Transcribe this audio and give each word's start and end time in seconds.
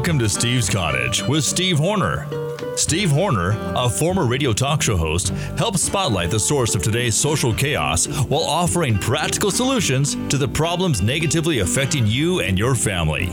Welcome 0.00 0.18
to 0.20 0.30
Steve's 0.30 0.70
Cottage 0.70 1.22
with 1.24 1.44
Steve 1.44 1.76
Horner. 1.76 2.26
Steve 2.74 3.10
Horner, 3.10 3.54
a 3.76 3.86
former 3.86 4.24
radio 4.24 4.54
talk 4.54 4.80
show 4.80 4.96
host, 4.96 5.28
helps 5.58 5.82
spotlight 5.82 6.30
the 6.30 6.40
source 6.40 6.74
of 6.74 6.82
today's 6.82 7.14
social 7.14 7.52
chaos 7.52 8.06
while 8.06 8.40
offering 8.40 8.98
practical 8.98 9.50
solutions 9.50 10.14
to 10.30 10.38
the 10.38 10.48
problems 10.48 11.02
negatively 11.02 11.58
affecting 11.58 12.06
you 12.06 12.40
and 12.40 12.58
your 12.58 12.74
family. 12.74 13.26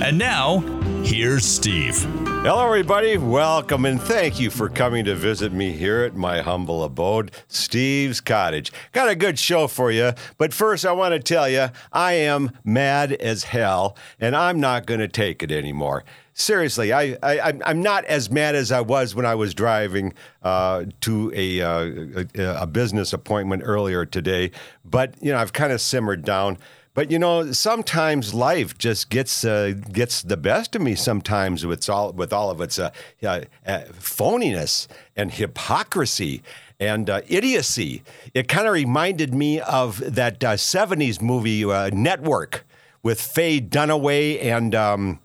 And 0.00 0.16
now, 0.16 0.60
here's 1.02 1.44
Steve. 1.44 2.06
Hello, 2.42 2.64
everybody. 2.64 3.18
Welcome 3.18 3.84
and 3.84 4.00
thank 4.00 4.40
you 4.40 4.48
for 4.48 4.70
coming 4.70 5.04
to 5.04 5.14
visit 5.14 5.52
me 5.52 5.72
here 5.72 6.04
at 6.04 6.16
my 6.16 6.40
humble 6.40 6.82
abode, 6.82 7.32
Steve's 7.48 8.22
Cottage. 8.22 8.72
Got 8.92 9.10
a 9.10 9.14
good 9.14 9.38
show 9.38 9.66
for 9.66 9.90
you, 9.90 10.14
but 10.38 10.54
first, 10.54 10.86
I 10.86 10.92
want 10.92 11.12
to 11.12 11.20
tell 11.20 11.50
you 11.50 11.68
I 11.92 12.14
am 12.14 12.52
mad 12.64 13.12
as 13.12 13.44
hell, 13.44 13.94
and 14.18 14.34
I'm 14.34 14.58
not 14.58 14.86
going 14.86 15.00
to 15.00 15.06
take 15.06 15.42
it 15.42 15.52
anymore. 15.52 16.02
Seriously, 16.32 16.94
I, 16.94 17.18
I, 17.22 17.52
I'm 17.66 17.82
not 17.82 18.06
as 18.06 18.30
mad 18.30 18.54
as 18.54 18.72
I 18.72 18.80
was 18.80 19.14
when 19.14 19.26
I 19.26 19.34
was 19.34 19.52
driving 19.52 20.14
uh, 20.42 20.86
to 21.02 21.30
a, 21.34 21.60
uh, 21.60 22.24
a, 22.36 22.62
a 22.62 22.66
business 22.66 23.12
appointment 23.12 23.64
earlier 23.66 24.06
today, 24.06 24.50
but 24.82 25.14
you 25.20 25.30
know 25.30 25.38
I've 25.38 25.52
kind 25.52 25.74
of 25.74 25.80
simmered 25.82 26.24
down. 26.24 26.56
But 26.92 27.10
you 27.10 27.18
know, 27.18 27.52
sometimes 27.52 28.34
life 28.34 28.76
just 28.76 29.10
gets 29.10 29.44
uh, 29.44 29.74
gets 29.92 30.22
the 30.22 30.36
best 30.36 30.74
of 30.74 30.82
me. 30.82 30.94
Sometimes 30.94 31.64
with 31.64 31.88
all 31.88 32.12
with 32.12 32.32
all 32.32 32.50
of 32.50 32.60
its 32.60 32.78
uh, 32.78 32.90
uh, 33.22 33.40
phoniness 33.64 34.88
and 35.16 35.32
hypocrisy 35.32 36.42
and 36.80 37.08
uh, 37.08 37.20
idiocy. 37.28 38.02
It 38.34 38.48
kind 38.48 38.66
of 38.66 38.72
reminded 38.72 39.32
me 39.34 39.60
of 39.60 39.98
that 40.14 40.40
'70s 40.40 41.20
uh, 41.20 41.24
movie 41.24 41.64
uh, 41.64 41.90
Network 41.92 42.66
with 43.02 43.20
Faye 43.20 43.60
Dunaway 43.60 44.42
and 44.42 44.74
um, 44.74 45.20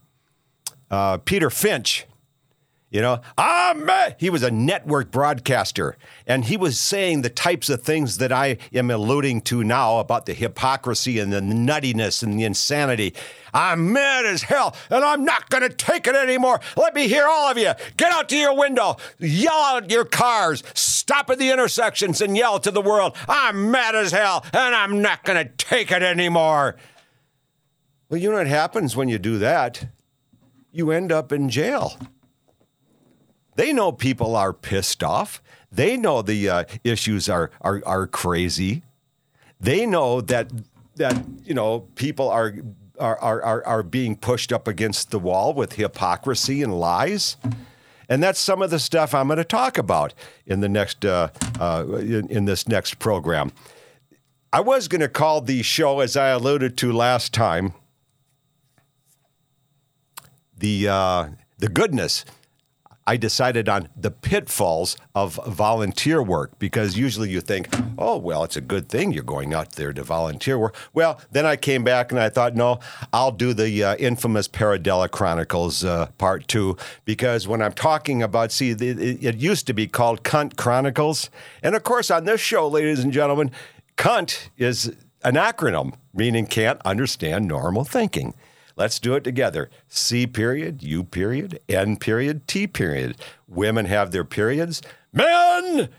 Peter 1.26 1.50
Finch. 1.50 2.06
You 2.96 3.02
know, 3.02 3.20
I'm, 3.38 3.90
he 4.18 4.30
was 4.30 4.42
a 4.42 4.50
network 4.50 5.12
broadcaster, 5.12 5.98
and 6.26 6.46
he 6.46 6.56
was 6.56 6.80
saying 6.80 7.24
the 7.24 7.30
types 7.30 7.70
of 7.70 7.82
things 7.82 8.20
that 8.20 8.32
I 8.32 8.56
am 8.74 8.90
alluding 8.90 9.42
to 9.42 9.66
now 9.66 10.00
about 10.00 10.26
the 10.26 10.34
hypocrisy 10.34 11.20
and 11.20 11.34
the 11.34 11.42
nuttiness 11.42 12.24
and 12.24 12.40
the 12.40 12.46
insanity. 12.46 13.14
I'm 13.54 13.92
mad 13.92 14.26
as 14.26 14.44
hell, 14.44 14.78
and 14.90 15.04
I'm 15.04 15.26
not 15.26 15.50
going 15.50 15.64
to 15.64 15.76
take 15.76 16.08
it 16.08 16.16
anymore. 16.16 16.62
Let 16.78 16.96
me 16.96 17.10
hear 17.10 17.28
all 17.28 17.52
of 17.52 17.58
you. 17.58 17.74
Get 17.98 18.14
out 18.14 18.30
to 18.30 18.38
your 18.38 18.56
window, 18.56 18.96
yell 19.20 19.52
out 19.52 19.92
your 19.92 20.06
cars, 20.06 20.64
stop 20.74 21.30
at 21.30 21.38
the 21.38 21.52
intersections, 21.52 22.22
and 22.22 22.38
yell 22.38 22.62
to 22.62 22.72
the 22.72 22.80
world, 22.80 23.18
I'm 23.28 23.72
mad 23.72 23.96
as 23.96 24.14
hell, 24.14 24.46
and 24.54 24.74
I'm 24.74 25.02
not 25.02 25.26
going 25.26 25.46
to 25.46 25.52
take 25.58 25.92
it 25.92 26.02
anymore. 26.02 26.78
Well, 28.08 28.22
you 28.22 28.32
know 28.32 28.38
what 28.38 28.48
happens 28.48 28.96
when 28.96 29.10
you 29.10 29.20
do 29.20 29.38
that? 29.40 29.86
You 30.72 30.92
end 30.92 31.12
up 31.12 31.34
in 31.34 31.50
jail. 31.50 31.98
They 33.56 33.74
know 33.74 33.92
people 33.92 34.36
are 34.36 34.54
pissed 34.54 35.04
off. 35.04 35.42
They 35.72 35.98
know 35.98 36.22
the 36.22 36.50
uh, 36.50 36.64
issues 36.84 37.28
are, 37.30 37.52
are 37.62 37.82
are 37.86 38.08
crazy. 38.08 38.84
They 39.60 39.86
know 39.86 40.22
that 40.22 40.52
that 40.96 41.24
you 41.44 41.54
know 41.54 41.82
people 41.96 42.30
are 42.30 42.54
are, 43.00 43.18
are 43.42 43.66
are 43.66 43.84
being 43.84 44.16
pushed 44.16 44.54
up 44.54 44.68
against 44.68 45.12
the 45.12 45.20
wall 45.20 45.54
with 45.54 45.74
hypocrisy 45.74 46.62
and 46.62 46.80
lies. 46.80 47.38
And 48.08 48.22
that's 48.22 48.40
some 48.40 48.62
of 48.62 48.70
the 48.70 48.80
stuff 48.80 49.16
I'm 49.16 49.28
going 49.28 49.38
to 49.38 49.44
talk 49.44 49.80
about 49.80 50.14
in 50.46 50.60
the 50.60 50.70
next 50.70 51.04
uh, 51.04 51.30
uh, 51.60 51.86
in, 52.00 52.30
in 52.30 52.46
this 52.46 52.68
next 52.68 53.00
program. 53.00 53.52
I 54.54 54.62
was 54.62 54.88
going 54.88 55.02
to 55.02 55.10
call 55.10 55.42
the 55.42 55.64
show, 55.64 56.00
as 56.00 56.16
I 56.16 56.30
alluded 56.30 56.78
to 56.78 56.94
last 56.94 57.34
time, 57.34 57.74
the 60.58 60.88
uh, 60.88 61.30
the 61.58 61.68
goodness 61.68 62.24
I 63.08 63.18
decided 63.18 63.70
on 63.70 63.90
the 63.96 64.10
pitfalls 64.10 64.98
of 65.14 65.40
volunteer 65.48 66.24
work 66.24 66.58
because 66.58 66.98
usually 66.98 67.30
you 67.30 67.40
think, 67.40 67.68
oh, 67.98 68.18
well, 68.18 68.44
it's 68.44 68.56
a 68.56 68.62
good 68.62 68.90
thing 68.90 69.12
you're 69.12 69.24
going 69.24 69.54
out 69.54 69.74
there 69.74 69.94
to 69.94 70.04
volunteer 70.04 70.58
work. 70.58 70.76
Well, 70.94 71.22
then 71.32 71.46
I 71.46 71.56
came 71.56 71.84
back 71.84 72.12
and 72.12 72.20
I 72.20 72.30
thought, 72.30 72.56
no, 72.56 72.80
I'll 73.14 73.32
do 73.32 73.54
the 73.54 73.84
uh, 73.84 73.96
infamous 73.98 74.48
Paradela 74.48 75.10
Chronicles 75.10 75.84
uh, 75.84 76.08
part 76.18 76.48
two 76.48 76.78
because 77.06 77.48
when 77.48 77.62
I'm 77.62 77.74
talking 77.74 78.24
about, 78.24 78.52
see, 78.52 78.72
it, 78.72 78.82
it 78.82 79.36
used 79.36 79.68
to 79.68 79.74
be 79.74 79.88
called 79.88 80.24
Cunt 80.24 80.56
Chronicles. 80.56 81.30
And 81.62 81.76
of 81.76 81.84
course, 81.84 82.10
on 82.10 82.26
this 82.26 82.42
show, 82.42 82.68
ladies 82.68 83.04
and 83.04 83.14
gentlemen, 83.14 83.52
cunt 83.98 84.50
is 84.58 84.88
an 85.24 85.36
acronym 85.36 85.94
meaning 86.14 86.48
can't 86.48 86.82
understand 86.86 87.48
normal 87.48 87.84
thinking. 87.84 88.34
Let's 88.76 89.00
do 89.00 89.16
it 89.16 89.24
together. 89.24 89.70
C 89.88 90.28
period, 90.28 90.84
U 90.84 91.04
period, 91.04 91.60
N 91.70 91.96
period, 91.96 92.48
T 92.48 92.68
period. 92.68 93.16
Women 93.48 93.86
have 93.86 94.12
their 94.12 94.26
periods. 94.26 94.82
Men, 95.14 95.90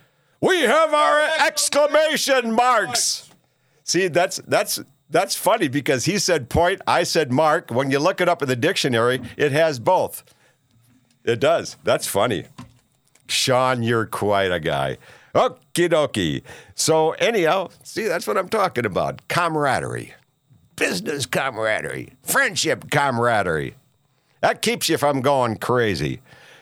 we 0.41 0.61
have 0.61 0.93
our 0.93 1.23
exclamation 1.41 2.53
marks. 2.53 3.31
See, 3.83 4.09
that's 4.09 4.37
that's 4.47 4.81
that's 5.09 5.37
funny 5.37 5.69
because 5.69 6.05
he 6.05 6.19
said 6.19 6.51
point, 6.51 6.83
I 6.87 7.05
said 7.05 7.33
mark. 7.33 7.71
When 7.71 7.91
you 7.91 7.99
look 7.99 8.21
it 8.21 8.29
up 8.29 8.43
in 8.43 8.49
the 8.49 8.57
dictionary, 8.57 9.23
it 9.37 9.53
has 9.53 9.79
both. 9.79 10.23
It 11.25 11.41
does. 11.41 11.77
That's 11.83 12.07
funny. 12.07 12.45
Sean, 13.27 13.83
you're 13.83 14.07
quite 14.07 14.53
a 14.53 14.61
guy. 14.61 14.99
Okie 15.35 15.91
dokie. 15.91 16.43
So, 16.75 17.13
anyhow, 17.13 17.69
see, 17.83 18.07
that's 18.07 18.27
what 18.27 18.39
I'm 18.39 18.49
talking 18.49 18.87
about 18.87 19.27
camaraderie 19.29 20.15
business 20.77 21.27
camaraderie, 21.27 22.13
friendship 22.23 22.91
camaraderie. 22.91 23.75
That 24.41 24.63
keeps 24.63 24.89
you 24.89 24.99
from 24.99 25.23
going 25.23 25.57
crazy. 25.57 26.21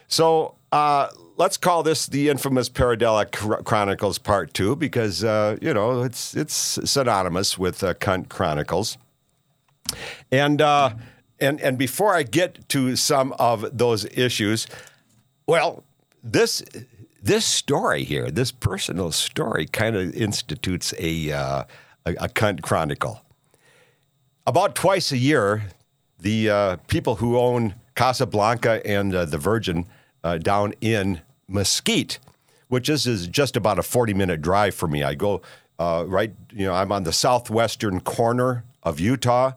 So 0.08 0.54
uh, 0.72 1.08
let's 1.36 1.56
call 1.56 1.82
this 1.82 2.06
the 2.06 2.28
infamous 2.28 2.68
Paradela 2.68 3.30
Chronicles 3.64 4.18
Part 4.18 4.54
Two 4.54 4.76
because 4.76 5.24
uh, 5.24 5.56
you 5.60 5.74
know 5.74 6.02
it's 6.02 6.34
it's 6.34 6.54
synonymous 6.54 7.58
with 7.58 7.82
uh, 7.82 7.94
Cunt 7.94 8.28
Chronicles. 8.28 8.96
And 10.30 10.62
uh, 10.62 10.94
and 11.40 11.60
and 11.60 11.76
before 11.76 12.14
I 12.14 12.22
get 12.22 12.68
to 12.70 12.96
some 12.96 13.32
of 13.38 13.76
those 13.76 14.04
issues, 14.06 14.66
well, 15.46 15.84
this 16.22 16.62
this 17.22 17.44
story 17.44 18.04
here, 18.04 18.30
this 18.30 18.52
personal 18.52 19.10
story, 19.12 19.66
kind 19.66 19.96
of 19.96 20.14
institutes 20.14 20.94
a, 20.98 21.32
uh, 21.32 21.64
a 22.06 22.10
a 22.12 22.28
cunt 22.28 22.62
chronicle 22.62 23.23
about 24.46 24.74
twice 24.74 25.12
a 25.12 25.18
year, 25.18 25.64
the 26.18 26.50
uh, 26.50 26.76
people 26.88 27.16
who 27.16 27.38
own 27.38 27.74
Casablanca 27.94 28.86
and 28.86 29.14
uh, 29.14 29.24
the 29.24 29.38
Virgin 29.38 29.86
uh, 30.22 30.38
down 30.38 30.74
in 30.80 31.20
Mesquite, 31.48 32.18
which 32.68 32.88
is, 32.88 33.06
is 33.06 33.26
just 33.26 33.56
about 33.56 33.78
a 33.78 33.82
40 33.82 34.14
minute 34.14 34.42
drive 34.42 34.74
for 34.74 34.88
me. 34.88 35.02
I 35.02 35.14
go 35.14 35.42
uh, 35.78 36.04
right, 36.06 36.32
you 36.52 36.66
know, 36.66 36.74
I'm 36.74 36.92
on 36.92 37.02
the 37.04 37.12
southwestern 37.12 38.00
corner 38.00 38.64
of 38.82 39.00
Utah. 39.00 39.52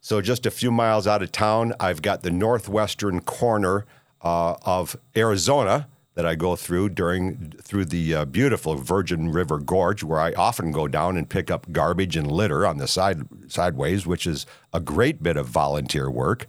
So 0.00 0.20
just 0.20 0.44
a 0.44 0.50
few 0.50 0.70
miles 0.70 1.06
out 1.06 1.22
of 1.22 1.32
town, 1.32 1.72
I've 1.80 2.02
got 2.02 2.22
the 2.22 2.30
northwestern 2.30 3.20
corner 3.20 3.86
uh, 4.20 4.56
of 4.62 4.96
Arizona 5.16 5.88
that 6.14 6.24
I 6.24 6.34
go 6.34 6.56
through 6.56 6.90
during 6.90 7.52
through 7.62 7.86
the 7.86 8.14
uh, 8.14 8.24
beautiful 8.24 8.76
Virgin 8.76 9.30
River 9.30 9.58
Gorge, 9.58 10.02
where 10.02 10.20
I 10.20 10.32
often 10.32 10.72
go 10.72 10.86
down 10.86 11.16
and 11.16 11.28
pick 11.28 11.50
up 11.50 11.72
garbage 11.72 12.16
and 12.16 12.30
litter 12.30 12.66
on 12.66 12.78
the 12.78 12.86
side 12.86 13.26
sideways, 13.48 14.06
which 14.06 14.26
is 14.26 14.46
a 14.72 14.80
great 14.80 15.22
bit 15.22 15.36
of 15.36 15.46
volunteer 15.46 16.10
work. 16.10 16.46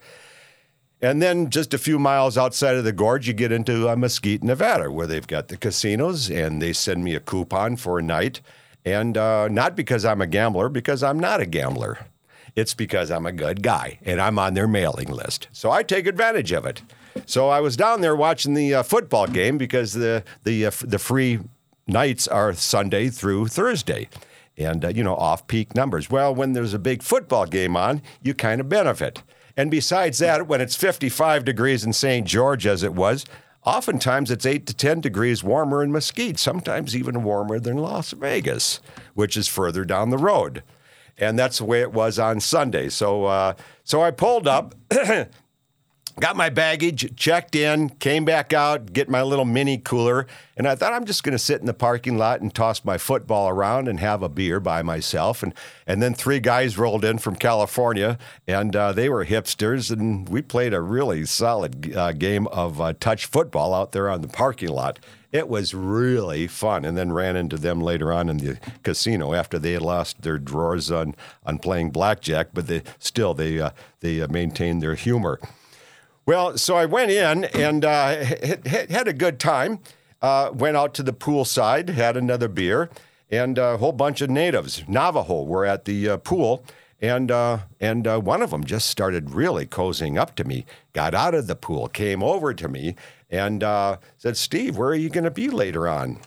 And 1.02 1.22
then 1.22 1.50
just 1.50 1.74
a 1.74 1.78
few 1.78 2.00
miles 2.00 2.38
outside 2.38 2.76
of 2.76 2.84
the 2.84 2.94
gorge, 2.94 3.28
you 3.28 3.34
get 3.34 3.52
into 3.52 3.90
uh, 3.90 3.96
Mesquite, 3.96 4.44
Nevada, 4.44 4.92
where 4.92 5.08
they've 5.08 5.28
got 5.28 5.50
the 5.50 5.58
casinos, 5.58 6.30
and 6.30 6.62
they 6.62 6.74
send 6.74 7.04
me 7.04 7.16
a 7.16 7.20
coupon 7.20 7.76
for 7.76 8.00
a 8.00 8.04
night. 8.04 8.42
And 8.86 9.18
uh, 9.18 9.48
not 9.48 9.76
because 9.76 10.06
I'm 10.06 10.22
a 10.22 10.28
gambler, 10.28 10.70
because 10.70 11.04
I'm 11.04 11.20
not 11.20 11.42
a 11.42 11.46
gambler. 11.46 12.08
It's 12.56 12.74
because 12.74 13.12
I'm 13.12 13.26
a 13.26 13.32
good 13.32 13.62
guy 13.62 14.00
and 14.04 14.22
I'm 14.22 14.40
on 14.40 14.54
their 14.54 14.68
mailing 14.68 15.10
list. 15.10 15.50
So 15.52 15.72
I 15.72 15.84
take 15.84 16.08
advantage 16.08 16.54
of 16.54 16.66
it. 16.66 16.82
So 17.26 17.50
I 17.50 17.60
was 17.62 17.78
down 17.78 18.02
there 18.02 18.16
watching 18.16 18.54
the 18.54 18.76
uh, 18.76 18.84
football 18.84 19.28
game 19.28 19.58
because 19.58 19.94
the 19.94 20.24
the 20.44 20.68
uh, 20.68 20.72
the 20.82 21.00
free 21.00 21.40
nights 21.88 22.28
are 22.28 22.54
Sunday 22.54 23.10
through 23.10 23.48
Thursday, 23.48 24.10
and 24.58 24.84
uh, 24.84 24.90
you 24.90 25.04
know 25.04 25.16
off 25.16 25.48
peak 25.48 25.76
numbers. 25.76 26.10
Well, 26.10 26.36
when 26.36 26.54
there's 26.54 26.74
a 26.74 26.80
big 26.80 27.02
football 27.02 27.46
game 27.46 27.76
on, 27.76 28.02
you 28.22 28.34
kind 28.34 28.60
of 28.60 28.70
benefit. 28.70 29.24
And 29.58 29.72
besides 29.72 30.20
that, 30.20 30.48
when 30.48 30.60
it's 30.60 30.76
55 30.76 31.46
degrees 31.46 31.86
in 31.86 31.94
St. 31.94 32.28
George 32.28 32.68
as 32.68 32.84
it 32.84 32.94
was, 32.94 33.26
oftentimes 33.64 34.30
it's 34.30 34.46
8 34.46 34.66
to 34.68 34.74
10 34.74 35.00
degrees 35.00 35.44
warmer 35.44 35.82
in 35.82 35.94
Mesquite, 35.94 36.38
sometimes 36.38 36.96
even 36.96 37.24
warmer 37.24 37.60
than 37.60 37.78
Las 37.78 38.12
Vegas, 38.12 38.82
which 39.14 39.38
is 39.38 39.48
further 39.48 39.86
down 39.86 40.10
the 40.10 40.18
road. 40.18 40.62
And 41.18 41.40
that's 41.40 41.60
the 41.60 41.66
way 41.66 41.80
it 41.80 41.94
was 41.94 42.20
on 42.20 42.42
Sunday. 42.42 42.90
So, 42.90 43.26
uh, 43.26 43.54
so 43.86 44.02
I 44.02 44.12
pulled 44.12 44.46
up 44.46 44.76
got 46.20 46.36
my 46.36 46.50
baggage, 46.50 47.16
checked 47.16 47.56
in, 47.56 47.90
came 47.90 48.24
back 48.24 48.54
out, 48.54 48.94
get 48.94 49.10
my 49.10 49.22
little 49.22 49.46
mini 49.46 49.78
cooler, 49.78 50.28
and 50.56 50.68
I 50.68 50.76
thought 50.76 50.94
I'm 50.94 51.06
just 51.06 51.24
going 51.24 51.34
to 51.34 51.40
sit 51.40 51.60
in 51.60 51.66
the 51.66 51.74
parking 51.74 52.18
lot 52.18 52.40
and 52.42 52.54
toss 52.54 52.86
my 52.86 52.98
football 52.98 53.50
around 53.50 53.88
and 53.88 54.00
have 54.00 54.24
a 54.24 54.30
beer 54.30 54.60
by 54.60 54.82
myself. 54.82 55.44
And 55.44 55.54
and 55.86 56.02
then 56.02 56.14
three 56.14 56.40
guys 56.40 56.78
rolled 56.78 57.04
in 57.04 57.18
from 57.18 57.36
California, 57.36 58.18
and 58.48 58.76
uh, 58.76 58.94
they 58.94 59.10
were 59.10 59.26
hipsters, 59.26 59.92
and 59.92 60.28
we 60.30 60.42
played 60.42 60.74
a 60.74 60.82
really 60.82 61.26
solid 61.26 61.96
uh, 61.96 62.14
game 62.14 62.48
of 62.48 62.80
uh, 62.80 62.94
touch 63.00 63.26
football 63.26 63.74
out 63.74 63.92
there 63.92 64.10
on 64.10 64.22
the 64.22 64.28
parking 64.28 64.70
lot. 64.70 65.00
It 65.34 65.50
was 65.50 65.74
really 65.74 66.48
fun, 66.48 66.86
and 66.86 66.98
then 66.98 67.12
ran 67.12 67.36
into 67.36 67.58
them 67.58 67.82
later 67.82 68.14
on 68.14 68.30
in 68.30 68.38
the 68.38 68.58
casino 68.84 69.34
after 69.34 69.60
they 69.60 69.74
had 69.74 69.82
lost 69.82 70.22
their 70.22 70.40
drawers 70.40 70.90
on 70.92 71.14
on 71.46 71.60
playing 71.60 71.90
blackjack, 71.92 72.50
but 72.54 72.68
they 72.68 72.84
still 73.00 73.34
they 73.34 73.60
uh, 73.60 73.72
they 74.00 74.22
uh, 74.22 74.30
maintained 74.30 74.82
their 74.82 74.96
humor. 74.96 75.42
Well, 76.26 76.58
so 76.58 76.76
I 76.76 76.86
went 76.86 77.12
in 77.12 77.46
and 77.46 77.86
uh, 77.86 78.24
had, 78.66 79.08
a 79.08 79.14
good 79.14 79.40
time. 79.40 79.80
Uh, 80.22 80.50
went 80.52 80.76
out 80.76 80.96
to 80.96 81.04
the 81.04 81.14
poolside, 81.14 81.90
had 81.90 82.18
another 82.18 82.48
beer, 82.48 82.90
and 83.30 83.60
a 83.60 83.78
whole 83.78 83.92
bunch 83.92 84.22
of 84.22 84.30
natives, 84.30 84.84
Navajo, 84.88 85.44
were 85.44 85.66
at 85.66 85.86
the 85.86 86.10
uh, 86.10 86.18
pool. 86.18 86.64
And 87.02 87.30
uh, 87.30 87.60
and 87.80 88.08
uh, 88.08 88.20
one 88.20 88.42
of 88.42 88.50
them 88.52 88.64
just 88.64 88.90
started 88.90 89.32
really 89.32 89.68
cozying 89.68 90.18
up 90.18 90.36
to 90.38 90.46
me. 90.46 90.66
Got 90.94 91.14
out 91.14 91.36
of 91.36 91.46
the 91.46 91.56
pool, 91.56 91.90
came 91.90 92.24
over 92.24 92.54
to 92.54 92.68
me, 92.70 92.96
and 93.30 93.64
uh, 93.64 93.98
said, 94.18 94.38
"Steve, 94.38 94.78
where 94.78 94.90
are 94.90 94.96
you 94.96 95.10
going 95.10 95.26
to 95.26 95.32
be 95.32 95.50
later 95.50 95.90
on?" 95.90 96.20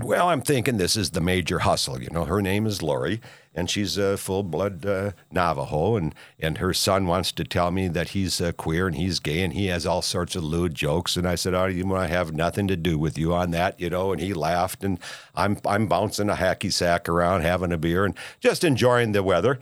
Well, 0.00 0.30
I'm 0.30 0.40
thinking 0.40 0.78
this 0.78 0.96
is 0.96 1.10
the 1.10 1.20
major 1.20 1.60
hustle. 1.60 2.02
You 2.02 2.08
know, 2.10 2.24
her 2.24 2.40
name 2.40 2.66
is 2.66 2.82
Lori, 2.82 3.20
and 3.54 3.68
she's 3.68 3.98
a 3.98 4.16
full 4.16 4.42
blood 4.42 4.84
uh, 4.86 5.12
Navajo, 5.30 5.96
and, 5.96 6.14
and 6.38 6.58
her 6.58 6.72
son 6.72 7.06
wants 7.06 7.32
to 7.32 7.44
tell 7.44 7.70
me 7.70 7.88
that 7.88 8.10
he's 8.10 8.40
uh, 8.40 8.52
queer 8.52 8.86
and 8.86 8.96
he's 8.96 9.20
gay 9.20 9.42
and 9.42 9.52
he 9.52 9.66
has 9.66 9.86
all 9.86 10.02
sorts 10.02 10.34
of 10.34 10.44
lewd 10.44 10.74
jokes. 10.74 11.16
And 11.16 11.26
I 11.26 11.34
said, 11.34 11.54
"Oh, 11.54 11.66
you 11.66 11.86
want 11.86 12.08
to 12.08 12.14
have 12.14 12.32
nothing 12.32 12.68
to 12.68 12.76
do 12.76 12.98
with 12.98 13.18
you 13.18 13.34
on 13.34 13.50
that," 13.50 13.78
you 13.80 13.90
know. 13.90 14.12
And 14.12 14.20
he 14.20 14.32
laughed, 14.32 14.84
and 14.84 14.98
I'm 15.34 15.58
I'm 15.66 15.86
bouncing 15.86 16.30
a 16.30 16.34
hacky 16.34 16.72
sack 16.72 17.08
around, 17.08 17.42
having 17.42 17.72
a 17.72 17.78
beer, 17.78 18.04
and 18.04 18.14
just 18.40 18.64
enjoying 18.64 19.12
the 19.12 19.22
weather. 19.22 19.58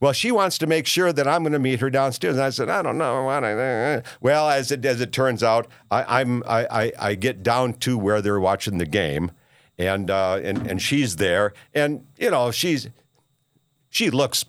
Well, 0.00 0.12
she 0.12 0.30
wants 0.30 0.58
to 0.58 0.66
make 0.66 0.86
sure 0.86 1.12
that 1.12 1.26
I'm 1.26 1.42
going 1.44 1.54
to 1.54 1.58
meet 1.58 1.80
her 1.80 1.88
downstairs. 1.88 2.34
And 2.34 2.44
I 2.44 2.50
said, 2.50 2.68
I 2.68 2.82
don't 2.82 2.98
know. 2.98 4.02
Well, 4.20 4.50
as 4.50 4.70
it 4.70 4.84
as 4.84 5.00
it 5.00 5.12
turns 5.12 5.42
out, 5.42 5.66
I, 5.90 6.20
I'm 6.20 6.42
I, 6.46 6.66
I, 6.66 6.92
I 6.98 7.14
get 7.14 7.42
down 7.42 7.74
to 7.74 7.96
where 7.96 8.20
they're 8.20 8.40
watching 8.40 8.78
the 8.78 8.86
game, 8.86 9.30
and 9.78 10.10
uh, 10.10 10.40
and 10.42 10.66
and 10.66 10.82
she's 10.82 11.16
there, 11.16 11.52
and 11.74 12.06
you 12.18 12.30
know 12.30 12.50
she's 12.50 12.88
she 13.94 14.10
looks, 14.10 14.44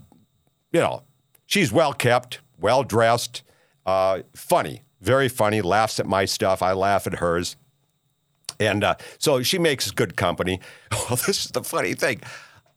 you 0.74 0.80
know, 0.80 1.03
she's 1.45 1.71
well 1.71 1.94
kept, 1.94 2.39
well 2.59 2.83
dressed, 2.83 3.44
uh, 3.86 4.21
funny, 4.36 4.81
very 5.01 5.30
funny. 5.30 5.62
Laughs 5.62 6.00
at 6.00 6.07
my 6.07 6.25
stuff. 6.25 6.63
I 6.63 6.74
laugh 6.74 7.06
at 7.06 7.15
hers. 7.15 7.56
And 8.59 8.83
uh, 8.83 8.95
so 9.19 9.44
she 9.44 9.59
makes 9.59 9.92
good 9.92 10.18
company. 10.18 10.59
Well, 10.92 11.18
this 11.18 11.45
is 11.45 11.51
the 11.51 11.63
funny 11.63 11.94
thing. 11.94 12.21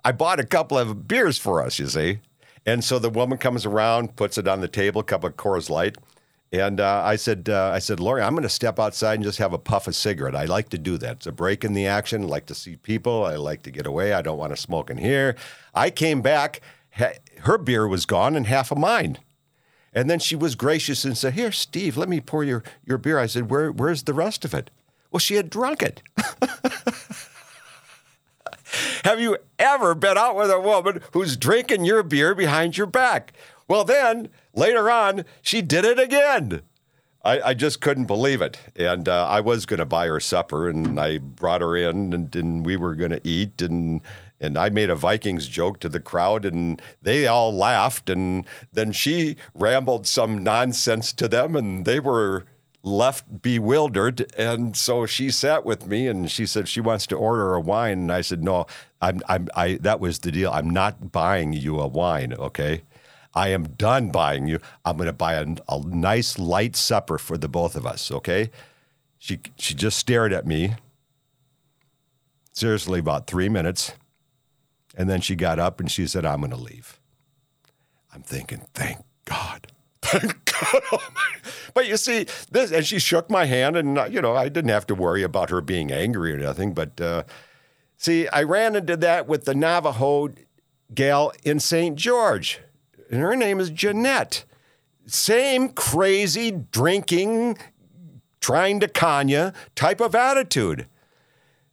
I 0.05 0.13
bought 0.13 0.39
a 0.39 0.45
couple 0.45 0.77
of 0.77 1.09
beers 1.09 1.39
for 1.39 1.63
us, 1.63 1.79
you 1.79 1.87
see. 1.87 2.19
And 2.67 2.85
so 2.85 2.99
the 2.99 3.09
woman 3.09 3.39
comes 3.39 3.65
around, 3.65 4.17
puts 4.17 4.37
it 4.37 4.47
on 4.47 4.61
the 4.61 4.69
table, 4.69 5.01
a 5.01 5.05
cup 5.05 5.25
of 5.25 5.37
Coors 5.37 5.71
Light. 5.71 5.97
And 6.51 6.81
uh, 6.81 7.03
I 7.05 7.17
said, 7.17 7.49
uh, 7.51 7.71
I 7.75 7.79
said, 7.79 8.01
Lori, 8.01 8.23
I'm 8.23 8.33
going 8.33 8.43
to 8.43 8.49
step 8.49 8.79
outside 8.79 9.15
and 9.15 9.23
just 9.23 9.39
have 9.39 9.53
a 9.53 9.59
puff 9.59 9.87
of 9.87 9.95
cigarette. 9.95 10.35
I 10.35 10.47
like 10.47 10.71
to 10.71 10.79
do 10.79 10.97
that. 10.99 11.17
It's 11.17 11.27
a 11.27 11.33
break 11.33 11.63
in 11.63 11.75
the 11.75 11.87
action. 11.87 12.23
I 12.23 12.27
like 12.27 12.47
to 12.47 12.55
see 12.55 12.77
people. 12.77 13.25
I 13.25 13.37
like 13.37 13.63
to 13.65 13.71
get 13.71 13.87
away. 13.87 14.15
I 14.15 14.23
don't 14.23 14.39
want 14.39 14.55
to 14.55 14.57
smoke 14.57 14.89
in 14.89 14.97
here. 14.97 15.37
I 15.75 15.91
came 15.91 16.23
back. 16.23 16.63
her 17.41 17.59
beer 17.59 17.87
was 17.87 18.07
gone 18.07 18.35
and 18.35 18.47
half 18.47 18.71
of 18.71 18.79
mine. 18.79 19.19
And 19.93 20.09
then 20.09 20.19
she 20.21 20.37
was 20.37 20.55
gracious 20.55 21.05
and 21.05 21.19
said, 21.19 21.35
Here, 21.35 21.53
Steve, 21.53 21.97
let 21.97 22.09
me 22.09 22.21
pour 22.21 22.45
your, 22.45 22.63
your 22.85 22.99
beer. 22.99 23.19
I 23.19 23.27
said, 23.27 23.51
Where, 23.51 23.71
Where's 23.71 24.05
the 24.05 24.15
rest 24.15 24.45
of 24.45 24.55
it? 24.55 24.71
Well, 25.11 25.21
she 25.21 25.35
had 25.35 25.51
drunk 25.51 25.83
it. 25.83 26.03
Have 29.05 29.21
you 29.21 29.39
ever 29.59 29.95
been 29.95 30.19
out 30.19 30.37
with 30.37 30.51
a 30.51 30.61
woman 30.61 31.01
who's 31.13 31.37
drinking 31.37 31.85
your 31.85 32.03
beer 32.03 32.35
behind 32.35 32.77
your 32.77 32.87
back? 32.87 33.33
Well, 33.67 33.85
then 33.85 34.29
later 34.59 34.91
on, 34.91 35.25
she 35.41 35.63
did 35.63 35.85
it 35.85 35.99
again. 35.99 36.63
I, 37.25 37.41
I 37.51 37.55
just 37.55 37.81
couldn't 37.81 38.07
believe 38.07 38.41
it. 38.43 38.59
And 38.77 39.09
uh, 39.09 39.27
I 39.27 39.41
was 39.41 39.67
going 39.67 39.79
to 39.79 39.87
buy 39.87 40.07
her 40.07 40.21
supper, 40.21 40.69
and 40.69 40.99
I 40.99 41.19
brought 41.19 41.61
her 41.61 41.77
in, 41.77 42.13
and, 42.13 42.35
and 42.35 42.65
we 42.65 42.77
were 42.77 42.95
going 42.95 43.11
to 43.11 43.21
eat. 43.27 43.63
And 43.63 44.01
and 44.41 44.57
I 44.57 44.69
made 44.69 44.89
a 44.89 44.95
Vikings 44.95 45.49
joke 45.49 45.81
to 45.81 45.89
the 45.89 45.99
crowd, 46.01 46.45
and 46.45 46.81
they 47.03 47.27
all 47.27 47.53
laughed. 47.53 48.09
And 48.09 48.47
then 48.73 48.93
she 48.93 49.37
rambled 49.53 50.07
some 50.07 50.45
nonsense 50.45 51.13
to 51.15 51.27
them, 51.27 51.57
and 51.57 51.85
they 51.85 51.99
were 51.99 52.47
left 52.85 53.43
bewildered. 53.43 54.33
And 54.39 54.77
so 54.77 55.07
she 55.07 55.31
sat 55.31 55.65
with 55.65 55.87
me 55.87 56.07
and 56.07 56.31
she 56.31 56.47
said 56.47 56.69
she 56.69 56.81
wants 56.81 57.07
to 57.09 57.17
order 57.17 57.55
a 57.55 57.61
wine. 57.61 57.99
And 57.99 58.13
I 58.13 58.21
said, 58.21 58.43
no, 58.43 58.67
I'm, 59.01 59.21
I'm, 59.29 59.49
I, 59.55 59.75
that 59.83 60.01
was 60.01 60.21
the 60.21 60.31
deal. 60.31 60.51
I'm 60.53 60.71
not 60.71 61.13
buying 61.13 61.53
you 61.53 61.81
a 61.81 61.89
wine, 61.89 62.33
okay? 62.35 62.83
I 63.39 63.51
am 63.51 63.69
done 63.69 64.11
buying 64.11 64.49
you. 64.49 64.59
I'm 64.85 64.97
going 64.97 65.07
to 65.07 65.13
buy 65.13 65.35
a, 65.35 65.47
a 65.69 65.81
nice 65.87 66.41
light 66.41 66.75
supper 66.75 67.19
for 67.19 67.39
the 67.39 67.47
both 67.49 67.77
of 67.77 67.87
us, 67.87 68.11
okay? 68.11 68.51
She, 69.17 69.39
she 69.57 69.75
just 69.75 69.97
stared 69.97 70.33
at 70.33 70.45
me, 70.45 70.75
seriously, 72.53 72.99
about 72.99 73.29
three 73.29 73.49
minutes. 73.49 73.93
And 74.97 75.09
then 75.09 75.21
she 75.21 75.37
got 75.37 75.61
up 75.61 75.79
and 75.79 75.89
she 75.89 76.09
said, 76.09 76.27
I'm 76.27 76.41
going 76.41 76.51
to 76.51 76.57
leave. 76.57 76.99
I'm 78.13 78.23
thinking, 78.23 78.67
thank 78.75 79.05
God. 79.25 79.69
Thank 80.03 80.45
God. 80.47 81.01
But 81.75 81.87
you 81.87 81.99
see, 81.99 82.27
this, 82.51 82.73
and 82.73 82.87
she 82.87 82.99
shook 82.99 83.29
my 83.29 83.45
hand, 83.45 83.77
and 83.77 83.99
uh, 83.99 84.05
you 84.07 84.23
know, 84.23 84.35
I 84.35 84.49
didn't 84.49 84.71
have 84.71 84.87
to 84.87 84.95
worry 84.95 85.23
about 85.23 85.51
her 85.51 85.61
being 85.61 85.93
angry 85.93 86.33
or 86.33 86.39
nothing. 86.39 86.73
But 86.73 86.99
uh, 86.99 87.25
see, 87.99 88.27
I 88.29 88.45
ran 88.45 88.75
into 88.75 88.97
that 88.97 89.29
with 89.29 89.45
the 89.45 89.55
Navajo 89.55 90.31
gal 90.95 91.33
in 91.45 91.61
St. 91.61 91.95
George, 91.95 92.61
and 93.11 93.21
her 93.21 93.37
name 93.37 93.61
is 93.61 93.71
Jeanette. 93.71 94.45
Same 95.07 95.71
crazy 95.71 96.51
drinking, 96.51 97.59
trying 98.41 98.81
to 98.81 98.89
con 98.89 99.29
you 99.29 99.53
type 99.75 100.01
of 100.01 100.15
attitude. 100.15 100.87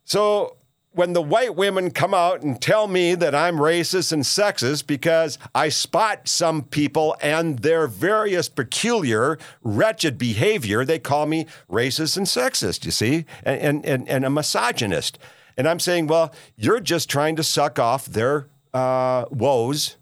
So 0.05 0.57
when 0.95 1.11
the 1.11 1.21
white 1.21 1.55
women 1.55 1.91
come 1.91 2.13
out 2.13 2.41
and 2.41 2.61
tell 2.61 2.87
me 2.87 3.15
that 3.15 3.35
I'm 3.35 3.57
racist 3.57 4.13
and 4.13 4.23
sexist 4.23 4.87
because 4.87 5.37
I 5.53 5.67
spot 5.67 6.29
some 6.29 6.63
people 6.63 7.17
and 7.21 7.59
their 7.59 7.85
various 7.87 8.47
peculiar, 8.47 9.37
wretched 9.61 10.17
behavior, 10.17 10.85
they 10.85 10.99
call 10.99 11.25
me 11.25 11.47
racist 11.69 12.15
and 12.15 12.25
sexist, 12.25 12.85
you 12.85 12.91
see, 12.91 13.25
and, 13.43 13.85
and, 13.85 14.07
and 14.07 14.23
a 14.23 14.29
misogynist. 14.29 15.19
And 15.57 15.67
I'm 15.67 15.81
saying, 15.81 16.07
well, 16.07 16.33
you're 16.55 16.79
just 16.79 17.09
trying 17.09 17.35
to 17.35 17.43
suck 17.43 17.77
off 17.77 18.05
their 18.05 18.47
uh, 18.73 19.25
woes 19.29 19.97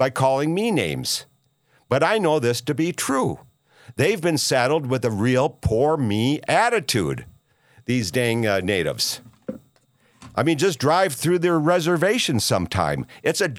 by 0.00 0.08
calling 0.08 0.54
me 0.54 0.70
names. 0.70 1.26
But 1.90 2.02
I 2.02 2.16
know 2.16 2.38
this 2.38 2.62
to 2.62 2.74
be 2.74 2.90
true. 2.90 3.40
They've 3.96 4.20
been 4.20 4.38
saddled 4.38 4.86
with 4.86 5.04
a 5.04 5.10
real 5.10 5.50
poor 5.50 5.98
me 5.98 6.40
attitude, 6.48 7.26
these 7.84 8.10
dang 8.10 8.46
uh, 8.46 8.60
natives. 8.60 9.20
I 10.34 10.42
mean, 10.42 10.56
just 10.56 10.78
drive 10.78 11.12
through 11.12 11.40
their 11.40 11.60
reservation 11.60 12.40
sometime. 12.40 13.04
It's 13.22 13.42
a, 13.42 13.52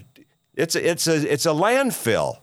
it's 0.54 0.74
a, 0.74 0.90
it's 0.90 1.06
a, 1.06 1.32
it's 1.32 1.46
a 1.46 1.50
landfill. 1.50 2.38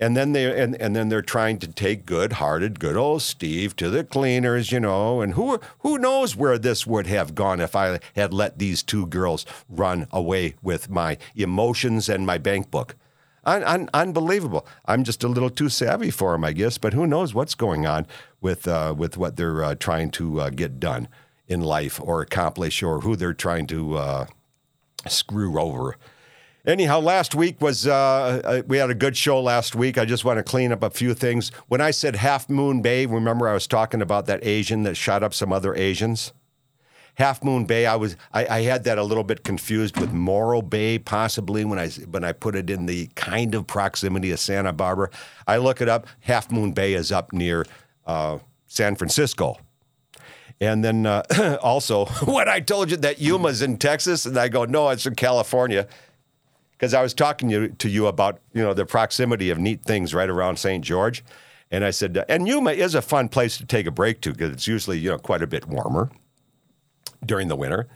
And 0.00 0.16
then 0.16 0.32
they 0.32 0.58
and, 0.58 0.74
and 0.80 0.96
then 0.96 1.10
they're 1.10 1.20
trying 1.20 1.58
to 1.58 1.68
take 1.68 2.06
good-hearted, 2.06 2.80
good 2.80 2.96
old 2.96 3.20
Steve 3.20 3.76
to 3.76 3.90
the 3.90 4.02
cleaners, 4.02 4.72
you 4.72 4.80
know. 4.80 5.20
And 5.20 5.34
who 5.34 5.60
who 5.80 5.98
knows 5.98 6.34
where 6.34 6.58
this 6.58 6.86
would 6.86 7.06
have 7.06 7.34
gone 7.34 7.60
if 7.60 7.76
I 7.76 8.00
had 8.16 8.32
let 8.32 8.58
these 8.58 8.82
two 8.82 9.06
girls 9.06 9.44
run 9.68 10.06
away 10.10 10.54
with 10.62 10.88
my 10.88 11.18
emotions 11.36 12.08
and 12.08 12.24
my 12.24 12.38
bank 12.38 12.70
book. 12.70 12.96
Un, 13.44 13.62
un, 13.64 13.88
unbelievable. 13.94 14.66
I'm 14.86 15.04
just 15.04 15.24
a 15.24 15.28
little 15.28 15.50
too 15.50 15.68
savvy 15.68 16.10
for 16.10 16.32
them, 16.32 16.44
I 16.44 16.52
guess. 16.52 16.78
But 16.78 16.92
who 16.92 17.06
knows 17.06 17.34
what's 17.34 17.54
going 17.54 17.86
on 17.86 18.06
with 18.40 18.66
uh, 18.66 18.94
with 18.96 19.18
what 19.18 19.36
they're 19.36 19.62
uh, 19.62 19.74
trying 19.74 20.10
to 20.12 20.40
uh, 20.40 20.50
get 20.50 20.80
done 20.80 21.08
in 21.46 21.60
life 21.60 22.00
or 22.02 22.22
accomplish 22.22 22.82
or 22.82 23.00
who 23.00 23.16
they're 23.16 23.34
trying 23.34 23.66
to 23.66 23.96
uh, 23.96 24.26
screw 25.08 25.58
over. 25.58 25.96
Anyhow, 26.66 27.00
last 27.00 27.34
week 27.34 27.60
was 27.62 27.86
uh, 27.86 28.42
uh, 28.44 28.62
we 28.66 28.76
had 28.76 28.90
a 28.90 28.94
good 28.94 29.16
show 29.16 29.40
last 29.40 29.74
week. 29.74 29.96
I 29.96 30.04
just 30.04 30.26
want 30.26 30.36
to 30.36 30.42
clean 30.42 30.72
up 30.72 30.82
a 30.82 30.90
few 30.90 31.14
things. 31.14 31.50
When 31.68 31.80
I 31.80 31.90
said 31.90 32.16
Half 32.16 32.50
Moon 32.50 32.82
Bay, 32.82 33.06
remember 33.06 33.48
I 33.48 33.54
was 33.54 33.66
talking 33.66 34.02
about 34.02 34.26
that 34.26 34.44
Asian 34.44 34.82
that 34.82 34.96
shot 34.96 35.22
up 35.22 35.32
some 35.32 35.52
other 35.52 35.74
Asians. 35.74 36.32
Half 37.14 37.42
Moon 37.42 37.64
Bay, 37.64 37.86
I 37.86 37.96
was 37.96 38.14
I, 38.32 38.46
I, 38.46 38.60
had 38.62 38.84
that 38.84 38.98
a 38.98 39.02
little 39.02 39.24
bit 39.24 39.42
confused 39.42 39.98
with 39.98 40.12
Morro 40.12 40.60
Bay, 40.60 40.98
possibly 40.98 41.64
when 41.64 41.78
I 41.78 41.88
when 41.88 42.24
I 42.24 42.32
put 42.32 42.54
it 42.54 42.68
in 42.68 42.84
the 42.84 43.08
kind 43.14 43.54
of 43.54 43.66
proximity 43.66 44.30
of 44.30 44.38
Santa 44.38 44.72
Barbara. 44.72 45.08
I 45.46 45.56
look 45.56 45.80
it 45.80 45.88
up. 45.88 46.06
Half 46.20 46.52
Moon 46.52 46.72
Bay 46.72 46.92
is 46.92 47.10
up 47.10 47.32
near 47.32 47.64
uh, 48.06 48.38
San 48.66 48.96
Francisco. 48.96 49.56
And 50.60 50.84
then 50.84 51.06
uh, 51.06 51.22
also, 51.62 52.04
when 52.26 52.50
I 52.50 52.60
told 52.60 52.90
you 52.90 52.98
that 52.98 53.18
Yuma's 53.18 53.62
in 53.62 53.78
Texas, 53.78 54.26
and 54.26 54.36
I 54.36 54.48
go, 54.48 54.66
no, 54.66 54.90
it's 54.90 55.06
in 55.06 55.14
California, 55.14 55.88
because 56.80 56.94
I 56.94 57.02
was 57.02 57.12
talking 57.12 57.50
to 57.50 57.54
you, 57.54 57.68
to 57.68 57.88
you 57.90 58.06
about 58.06 58.40
you 58.54 58.62
know 58.62 58.72
the 58.72 58.86
proximity 58.86 59.50
of 59.50 59.58
neat 59.58 59.84
things 59.84 60.14
right 60.14 60.30
around 60.30 60.58
St. 60.58 60.82
George, 60.82 61.22
And 61.70 61.84
I 61.84 61.90
said, 61.90 62.24
and 62.28 62.48
Yuma 62.48 62.72
is 62.72 62.94
a 62.94 63.02
fun 63.02 63.28
place 63.28 63.58
to 63.58 63.66
take 63.66 63.86
a 63.86 63.90
break 63.90 64.22
to 64.22 64.32
because 64.32 64.50
it's 64.50 64.66
usually 64.66 64.98
you 64.98 65.10
know 65.10 65.18
quite 65.18 65.42
a 65.42 65.46
bit 65.46 65.66
warmer 65.66 66.10
during 67.24 67.48
the 67.48 67.56
winter, 67.56 67.86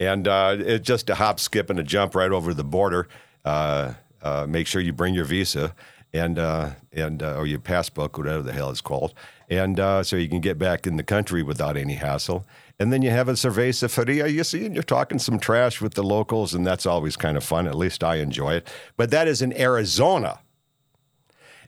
and 0.00 0.26
uh, 0.26 0.56
it's 0.58 0.86
just 0.86 1.08
a 1.08 1.14
hop, 1.14 1.38
skip, 1.38 1.70
and 1.70 1.78
a 1.78 1.84
jump 1.84 2.16
right 2.16 2.32
over 2.32 2.52
the 2.52 2.64
border. 2.64 3.06
Uh, 3.44 3.94
uh, 4.22 4.46
make 4.48 4.66
sure 4.66 4.80
you 4.80 4.92
bring 4.92 5.14
your 5.14 5.24
visa 5.24 5.72
and 6.12 6.38
uh, 6.38 6.70
and 6.92 7.22
uh, 7.22 7.36
or 7.36 7.46
your 7.46 7.60
passbook, 7.60 8.18
whatever 8.18 8.42
the 8.42 8.52
hell 8.52 8.70
it's 8.70 8.80
called, 8.80 9.14
and 9.48 9.78
uh, 9.78 10.02
so 10.02 10.16
you 10.16 10.28
can 10.28 10.40
get 10.40 10.58
back 10.58 10.84
in 10.84 10.96
the 10.96 11.04
country 11.04 11.44
without 11.44 11.76
any 11.76 11.94
hassle. 11.94 12.44
And 12.82 12.92
then 12.92 13.00
you 13.00 13.10
have 13.10 13.28
a 13.28 13.34
cerveza 13.34 13.88
fria, 13.88 14.26
you 14.26 14.42
see, 14.42 14.66
and 14.66 14.74
you're 14.74 14.82
talking 14.82 15.20
some 15.20 15.38
trash 15.38 15.80
with 15.80 15.94
the 15.94 16.02
locals, 16.02 16.52
and 16.52 16.66
that's 16.66 16.84
always 16.84 17.16
kind 17.16 17.36
of 17.36 17.44
fun. 17.44 17.68
At 17.68 17.76
least 17.76 18.02
I 18.02 18.16
enjoy 18.16 18.54
it. 18.54 18.68
But 18.96 19.12
that 19.12 19.28
is 19.28 19.40
in 19.40 19.56
Arizona. 19.56 20.40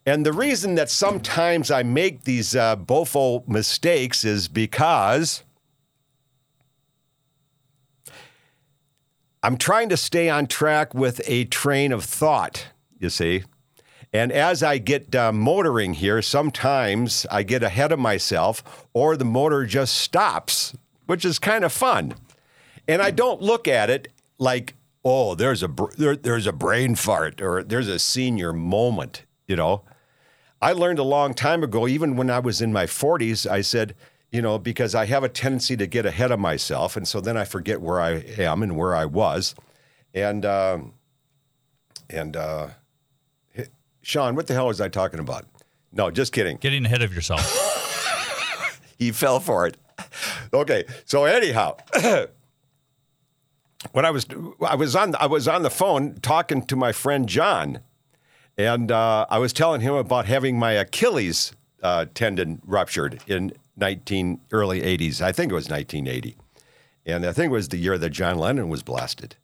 And 0.05 0.27
the 0.27 0.33
reason 0.33 0.75
that 0.75 0.91
sometimes 0.91 1.71
I 1.71 1.85
make 1.85 2.25
these 2.25 2.57
uh, 2.57 2.75
Bofo 2.75 3.47
mistakes 3.47 4.25
is 4.25 4.49
because 4.49 5.45
I'm 9.41 9.57
trying 9.57 9.91
to 9.91 9.97
stay 9.97 10.29
on 10.29 10.49
track 10.49 10.95
with 10.95 11.21
a 11.27 11.45
train 11.45 11.93
of 11.93 12.03
thought, 12.05 12.67
you 12.99 13.09
see. 13.09 13.45
And 14.13 14.33
as 14.33 14.65
I 14.65 14.79
get 14.79 15.15
uh, 15.15 15.31
motoring 15.31 15.95
here, 15.95 16.23
sometimes 16.23 17.25
I 17.31 17.45
get 17.45 17.63
ahead 17.63 17.93
of 17.93 18.01
myself 18.01 18.89
or 18.93 19.17
the 19.17 19.25
motor 19.25 19.65
just 19.65 19.95
stops, 19.95 20.75
which 21.07 21.25
is 21.25 21.39
kind 21.39 21.65
of 21.65 21.73
fun. 21.73 22.15
And 22.87 23.01
I 23.01 23.11
don't 23.11 23.41
look 23.41 23.67
at 23.67 23.91
it 23.91 24.09
like, 24.39 24.75
oh, 25.05 25.35
there's 25.35 25.63
a 25.63 25.71
there, 25.97 26.17
there's 26.17 26.47
a 26.47 26.53
brain 26.53 26.95
fart 26.95 27.41
or 27.41 27.63
there's 27.63 27.89
a 27.89 27.99
senior 27.99 28.53
moment, 28.53 29.25
you 29.47 29.57
know. 29.57 29.83
I 30.61 30.73
learned 30.73 30.99
a 30.99 31.05
long 31.05 31.35
time 31.35 31.63
ago, 31.63 31.87
even 31.87 32.17
when 32.17 32.31
I 32.31 32.39
was 32.39 32.63
in 32.63 32.73
my 32.73 32.87
40s, 32.87 33.49
I 33.49 33.61
said, 33.61 33.95
you 34.31 34.41
know, 34.41 34.59
because 34.59 34.95
I 34.95 35.05
have 35.05 35.23
a 35.23 35.29
tendency 35.29 35.77
to 35.77 35.87
get 35.87 36.07
ahead 36.07 36.33
of 36.33 36.41
myself. 36.41 36.97
And 36.97 37.07
so 37.07 37.21
then 37.21 37.37
I 37.37 37.45
forget 37.45 37.81
where 37.81 38.01
I 38.01 38.13
am 38.39 38.63
and 38.63 38.77
where 38.77 38.95
I 38.95 39.05
was. 39.05 39.55
And, 40.15 40.47
um, 40.47 40.95
and, 42.09 42.37
uh, 42.37 42.69
Sean, 44.03 44.35
what 44.35 44.47
the 44.47 44.55
hell 44.55 44.69
was 44.69 44.81
I 44.81 44.89
talking 44.89 45.21
about? 45.21 45.45
No, 45.93 46.11
just 46.11 46.33
kidding. 46.33 46.57
Getting 46.57 46.85
ahead 46.85 47.03
of 47.03 47.15
yourself. 47.15 48.81
he 48.99 49.13
fell 49.13 49.41
for 49.41 49.67
it. 49.67 49.77
Okay, 50.55 50.85
so 51.05 51.25
anyhow, 51.25 51.77
when 53.93 54.05
I 54.05 54.11
was 54.11 54.27
I 54.67 54.77
was 54.77 54.95
on 54.95 55.15
I 55.17 55.27
was 55.27 55.49
on 55.49 55.63
the 55.63 55.71
phone 55.71 56.15
talking 56.23 56.65
to 56.67 56.77
my 56.77 56.93
friend 56.93 57.29
John, 57.29 57.81
and 58.57 58.93
uh, 58.93 59.27
I 59.29 59.39
was 59.39 59.53
telling 59.53 59.81
him 59.81 59.95
about 59.95 60.27
having 60.27 60.59
my 60.59 60.73
Achilles 60.73 61.53
uh, 61.83 62.07
tendon 62.15 62.63
ruptured 62.65 63.21
in 63.27 63.53
19 63.77 64.41
early 64.53 64.81
80s. 64.81 65.21
I 65.21 65.33
think 65.33 65.51
it 65.51 65.55
was 65.55 65.69
1980, 65.69 66.37
and 67.05 67.27
I 67.27 67.33
think 67.33 67.51
it 67.51 67.55
was 67.55 67.69
the 67.69 67.77
year 67.77 67.99
that 67.99 68.11
John 68.11 68.39
Lennon 68.39 68.69
was 68.69 68.83
blasted. 68.83 69.37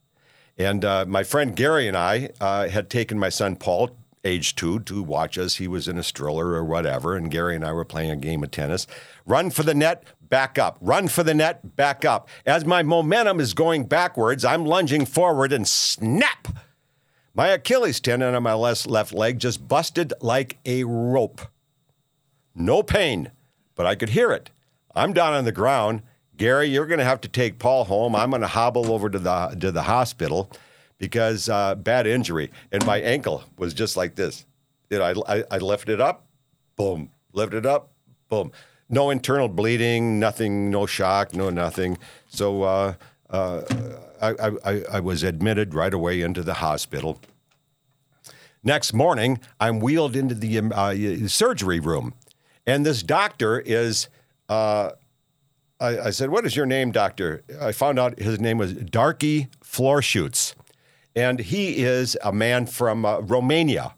And 0.57 0.85
uh, 0.85 1.07
my 1.09 1.23
friend 1.23 1.57
Gary 1.57 1.89
and 1.89 1.97
I 1.97 2.31
uh, 2.41 2.69
had 2.69 2.91
taken 2.91 3.19
my 3.19 3.31
son 3.31 3.57
Paul, 3.57 3.97
age 4.25 4.55
two, 4.55 4.81
to 4.81 5.03
watch 5.03 5.39
us. 5.39 5.57
He 5.57 5.67
was 5.67 5.89
in 5.89 5.99
a 5.99 6.03
stroller 6.03 6.49
or 6.49 6.65
whatever, 6.65 7.17
and 7.17 7.31
Gary 7.31 7.57
and 7.57 7.65
I 7.65 7.73
were 7.73 7.85
playing 7.85 8.11
a 8.11 8.17
game 8.17 8.43
of 8.43 8.51
tennis. 8.51 8.87
Run 9.25 9.51
for 9.51 9.63
the 9.63 9.75
net, 9.75 10.05
back 10.31 10.59
up. 10.59 10.79
Run 10.81 11.09
for 11.09 11.23
the 11.23 11.35
net, 11.35 11.77
back 11.77 12.05
up. 12.05 12.29
As 12.47 12.65
my 12.65 12.83
momentum 12.83 13.41
is 13.41 13.53
going 13.53 13.85
backwards, 13.85 14.45
I'm 14.45 14.65
lunging 14.65 15.05
forward 15.05 15.53
and 15.53 15.69
snap! 15.69 16.49
My 17.35 17.49
Achilles 17.49 18.01
tendon 18.01 18.35
on 18.35 18.43
my 18.43 18.55
left, 18.55 19.13
leg 19.13 19.39
just 19.39 19.69
busted 19.69 20.13
like 20.21 20.59
a 20.65 20.85
rope. 20.85 21.43
No 22.55 22.83
pain, 22.83 23.31
but 23.75 23.87
I 23.87 23.95
could 23.95 24.11
hear 24.11 24.33
it. 24.33 24.51
I'm 24.95 25.13
down 25.13 25.35
on 25.35 25.45
the 25.45 25.53
ground. 25.53 26.03
Gary, 26.37 26.69
you're 26.69 26.87
going 26.87 26.99
to 26.99 27.05
have 27.05 27.21
to 27.21 27.29
take 27.29 27.59
Paul 27.59 27.85
home. 27.85 28.17
I'm 28.17 28.31
going 28.31 28.43
to 28.43 28.49
hobble 28.49 28.93
over 28.93 29.09
to 29.11 29.19
the 29.19 29.57
to 29.61 29.71
the 29.71 29.83
hospital 29.83 30.51
because 30.99 31.49
uh, 31.49 31.77
bad 31.77 32.07
injury, 32.07 32.51
and 32.73 32.85
my 32.85 32.99
ankle 33.01 33.45
was 33.57 33.75
just 33.75 33.97
like 33.97 34.17
this. 34.17 34.45
You 34.91 34.99
know, 34.99 35.23
I, 35.27 35.39
I, 35.39 35.45
I 35.53 35.59
lifted 35.59 35.95
it 35.95 36.01
up, 36.01 36.27
boom, 36.77 37.11
lifted 37.33 37.59
it 37.59 37.67
up, 37.67 37.93
boom. 38.29 38.51
No 38.91 39.11
internal 39.11 39.49
bleeding, 39.49 40.19
nothing, 40.19 40.69
no 40.69 40.85
shock, 40.85 41.33
no 41.33 41.49
nothing. 41.49 41.97
So 42.29 42.65
uh, 42.65 42.95
uh, 43.31 43.63
I, 44.21 44.51
I, 44.65 44.83
I 44.93 45.01
was 45.01 45.23
admitted 45.23 45.75
right 45.75 45.95
away 45.95 46.21
into 46.21 46.43
the 46.43 46.55
hospital. 46.55 47.21
Next 48.63 48.93
morning, 48.93 49.41
I'm 49.59 49.81
wheeled 49.81 50.15
into 50.15 50.35
the 50.35 50.59
um, 50.59 50.73
uh, 50.75 50.95
surgery 51.29 51.81
room, 51.81 52.15
and 52.67 52.85
this 52.85 53.03
doctor 53.03 53.61
is. 53.61 54.09
Uh, 54.49 54.91
I, 55.79 55.99
I, 55.99 56.11
said, 56.11 56.29
"What 56.29 56.45
is 56.45 56.57
your 56.57 56.67
name, 56.67 56.93
doctor?" 56.93 57.43
I 57.59 57.73
found 57.73 57.99
out 57.99 58.19
his 58.19 58.39
name 58.39 58.59
was 58.59 58.75
Darky 58.75 59.49
Floorshoots, 59.63 60.55
and 61.17 61.39
he 61.39 61.79
is 61.79 62.19
a 62.23 62.33
man 62.33 62.67
from 62.67 63.07
uh, 63.07 63.21
Romania. 63.21 63.95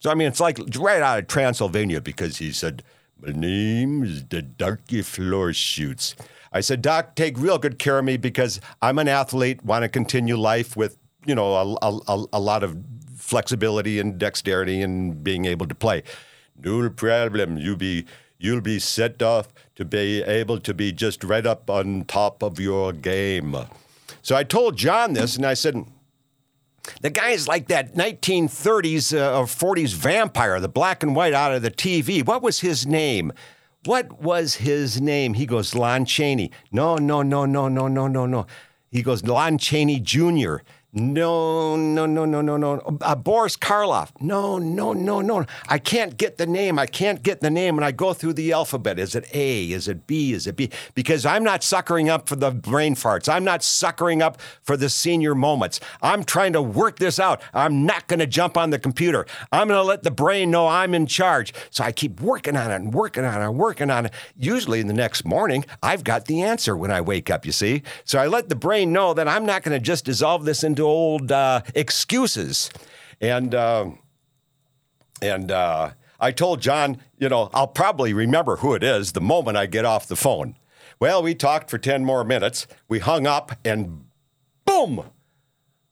So 0.00 0.10
I 0.10 0.14
mean, 0.14 0.26
it's 0.26 0.40
like 0.40 0.58
right 0.76 1.00
out 1.00 1.20
of 1.20 1.28
Transylvania 1.28 2.00
because 2.00 2.38
he 2.38 2.50
said, 2.50 2.82
"My 3.20 3.32
name 3.32 4.02
is 4.04 4.24
the 4.24 4.42
Darky 4.42 5.02
Floorshoots." 5.02 6.14
I 6.52 6.60
said, 6.60 6.80
Doc, 6.82 7.14
take 7.14 7.38
real 7.38 7.58
good 7.58 7.78
care 7.78 7.98
of 7.98 8.04
me 8.04 8.16
because 8.16 8.60
I'm 8.80 8.98
an 8.98 9.08
athlete, 9.08 9.62
want 9.64 9.82
to 9.82 9.88
continue 9.88 10.36
life 10.36 10.76
with, 10.76 10.96
you 11.26 11.34
know, 11.34 11.76
a, 11.82 11.88
a, 12.08 12.24
a 12.32 12.40
lot 12.40 12.62
of 12.62 12.76
flexibility 13.16 13.98
and 13.98 14.18
dexterity 14.18 14.80
and 14.80 15.22
being 15.22 15.44
able 15.44 15.66
to 15.66 15.74
play. 15.74 16.02
No 16.64 16.88
problem. 16.88 17.58
You 17.58 17.76
be 17.76 18.06
you'll 18.38 18.60
be 18.60 18.78
set 18.78 19.20
off 19.20 19.48
to 19.74 19.84
be 19.84 20.22
able 20.22 20.58
to 20.60 20.72
be 20.72 20.92
just 20.92 21.24
right 21.24 21.44
up 21.44 21.68
on 21.68 22.04
top 22.04 22.42
of 22.42 22.58
your 22.58 22.92
game. 22.92 23.56
So 24.22 24.36
I 24.36 24.44
told 24.44 24.76
John 24.76 25.12
this, 25.12 25.36
and 25.36 25.44
I 25.44 25.54
said, 25.54 25.84
the 27.00 27.10
guy 27.10 27.30
is 27.30 27.48
like 27.48 27.68
that 27.68 27.94
1930s 27.94 29.16
uh, 29.16 29.38
or 29.38 29.44
40s 29.44 29.94
vampire, 29.94 30.60
the 30.60 30.68
black 30.68 31.02
and 31.02 31.14
white 31.14 31.34
out 31.34 31.54
of 31.54 31.62
the 31.62 31.70
TV. 31.70 32.24
What 32.26 32.42
was 32.42 32.60
his 32.60 32.86
name? 32.86 33.32
What 33.84 34.20
was 34.20 34.56
his 34.56 35.00
name? 35.00 35.34
He 35.34 35.46
goes, 35.46 35.74
Lon 35.74 36.04
Chaney. 36.04 36.50
No, 36.72 36.96
no, 36.96 37.22
no, 37.22 37.44
no, 37.46 37.68
no, 37.68 37.88
no, 37.88 38.08
no, 38.08 38.26
no. 38.26 38.46
He 38.90 39.02
goes, 39.02 39.22
Lon 39.24 39.58
Chaney 39.58 40.00
Jr. 40.00 40.56
No, 40.98 41.76
no, 41.76 42.06
no, 42.06 42.24
no, 42.24 42.40
no, 42.40 42.56
no. 42.56 42.98
Uh, 43.00 43.14
Boris 43.14 43.56
Karloff. 43.56 44.10
No, 44.20 44.58
no, 44.58 44.92
no, 44.92 45.20
no. 45.20 45.46
I 45.68 45.78
can't 45.78 46.16
get 46.16 46.38
the 46.38 46.46
name. 46.46 46.78
I 46.78 46.86
can't 46.86 47.22
get 47.22 47.40
the 47.40 47.50
name. 47.50 47.78
And 47.78 47.84
I 47.84 47.92
go 47.92 48.12
through 48.12 48.32
the 48.32 48.52
alphabet. 48.52 48.98
Is 48.98 49.14
it 49.14 49.24
A? 49.32 49.70
Is 49.70 49.86
it 49.86 50.06
B? 50.08 50.32
Is 50.32 50.46
it 50.48 50.56
B? 50.56 50.70
Because 50.94 51.24
I'm 51.24 51.44
not 51.44 51.62
suckering 51.62 52.08
up 52.08 52.28
for 52.28 52.34
the 52.34 52.50
brain 52.50 52.96
farts. 52.96 53.32
I'm 53.32 53.44
not 53.44 53.62
suckering 53.62 54.22
up 54.22 54.40
for 54.62 54.76
the 54.76 54.88
senior 54.88 55.36
moments. 55.36 55.78
I'm 56.02 56.24
trying 56.24 56.52
to 56.54 56.62
work 56.62 56.98
this 56.98 57.20
out. 57.20 57.40
I'm 57.54 57.86
not 57.86 58.08
going 58.08 58.20
to 58.20 58.26
jump 58.26 58.56
on 58.56 58.70
the 58.70 58.78
computer. 58.78 59.24
I'm 59.52 59.68
going 59.68 59.78
to 59.78 59.84
let 59.84 60.02
the 60.02 60.10
brain 60.10 60.50
know 60.50 60.66
I'm 60.66 60.94
in 60.94 61.06
charge. 61.06 61.54
So 61.70 61.84
I 61.84 61.92
keep 61.92 62.20
working 62.20 62.56
on 62.56 62.72
it 62.72 62.74
and 62.74 62.92
working 62.92 63.24
on 63.24 63.40
it 63.40 63.44
and 63.44 63.56
working 63.56 63.90
on 63.90 64.06
it. 64.06 64.12
Usually 64.36 64.80
in 64.80 64.88
the 64.88 64.94
next 64.94 65.24
morning, 65.24 65.64
I've 65.80 66.02
got 66.02 66.24
the 66.24 66.42
answer 66.42 66.76
when 66.76 66.90
I 66.90 67.00
wake 67.00 67.30
up, 67.30 67.46
you 67.46 67.52
see? 67.52 67.82
So 68.04 68.18
I 68.18 68.26
let 68.26 68.48
the 68.48 68.56
brain 68.56 68.92
know 68.92 69.14
that 69.14 69.28
I'm 69.28 69.46
not 69.46 69.62
going 69.62 69.78
to 69.78 69.84
just 69.84 70.04
dissolve 70.04 70.44
this 70.44 70.64
into 70.64 70.87
old 70.88 71.30
uh, 71.30 71.62
excuses. 71.74 72.70
And, 73.20 73.54
uh, 73.54 73.90
and 75.22 75.50
uh, 75.50 75.90
I 76.20 76.32
told 76.32 76.60
John, 76.60 76.98
you 77.18 77.28
know, 77.28 77.50
I'll 77.52 77.68
probably 77.68 78.12
remember 78.12 78.56
who 78.56 78.74
it 78.74 78.82
is 78.82 79.12
the 79.12 79.20
moment 79.20 79.56
I 79.56 79.66
get 79.66 79.84
off 79.84 80.06
the 80.06 80.16
phone. 80.16 80.56
Well, 81.00 81.22
we 81.22 81.34
talked 81.34 81.70
for 81.70 81.78
10 81.78 82.04
more 82.04 82.24
minutes. 82.24 82.66
We 82.88 82.98
hung 82.98 83.26
up 83.26 83.52
and 83.64 84.04
boom, 84.64 85.04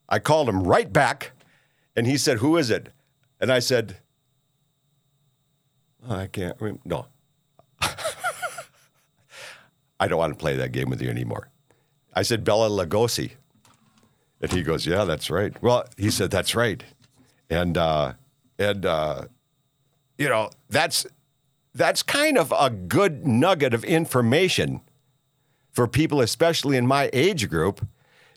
I 0.09 0.19
called 0.19 0.49
him 0.49 0.62
right 0.65 0.93
back. 0.93 1.33
And 1.95 2.07
he 2.07 2.17
said, 2.17 2.38
Who 2.38 2.57
is 2.57 2.71
it? 2.71 2.93
And 3.41 3.50
I 3.53 3.59
said, 3.59 3.99
oh, 6.09 6.15
I 6.17 6.26
can't. 6.26 6.57
remember. 6.61 6.81
No. 6.85 7.07
I 10.00 10.09
don't 10.09 10.19
want 10.19 10.33
to 10.33 10.38
play 10.38 10.57
that 10.57 10.73
game 10.73 10.91
with 10.91 11.03
you 11.03 11.09
anymore. 11.09 11.50
I 12.15 12.23
said, 12.23 12.45
Bela 12.45 12.69
Lugosi. 12.69 13.33
And 14.40 14.52
he 14.52 14.62
goes, 14.62 14.87
"Yeah, 14.87 15.05
that's 15.05 15.31
right." 15.31 15.61
Well, 15.62 15.87
he 15.97 16.11
said, 16.11 16.31
"That's 16.31 16.55
right," 16.55 16.83
and 17.49 17.76
uh, 17.78 18.12
and 18.59 18.85
uh, 18.85 19.25
you 20.19 20.28
know 20.28 20.50
that's 20.69 21.07
that's 21.75 22.02
kind 22.02 22.38
of 22.38 22.52
a 22.59 22.71
good 22.71 23.26
nugget 23.26 23.75
of 23.75 23.85
information 23.85 24.81
for 25.73 25.87
people, 25.87 26.21
especially 26.21 26.76
in 26.76 26.87
my 26.87 27.11
age 27.12 27.49
group, 27.50 27.87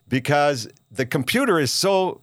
because 0.07 0.67
the 0.91 1.05
computer 1.05 1.59
is 1.59 1.71
so 1.71 2.21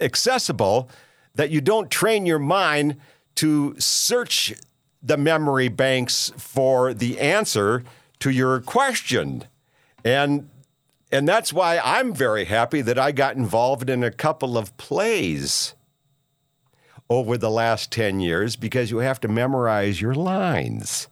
accessible 0.00 0.88
that 1.34 1.50
you 1.50 1.60
don't 1.60 1.90
train 1.90 2.26
your 2.26 2.38
mind 2.38 2.96
to 3.34 3.74
search 3.78 4.54
the 5.02 5.16
memory 5.16 5.68
banks 5.68 6.32
for 6.36 6.94
the 6.94 7.18
answer 7.18 7.82
to 8.20 8.30
your 8.30 8.60
question. 8.60 9.44
And 10.04 10.48
and 11.12 11.28
that's 11.28 11.52
why 11.52 11.78
I'm 11.84 12.14
very 12.14 12.46
happy 12.46 12.80
that 12.80 12.98
I 12.98 13.12
got 13.12 13.36
involved 13.36 13.90
in 13.90 14.02
a 14.02 14.10
couple 14.10 14.56
of 14.56 14.76
plays 14.78 15.74
over 17.10 17.36
the 17.36 17.50
last 17.50 17.92
10 17.92 18.20
years 18.20 18.56
because 18.56 18.90
you 18.90 18.98
have 18.98 19.20
to 19.20 19.28
memorize 19.28 20.00
your 20.00 20.14
lines. 20.14 21.08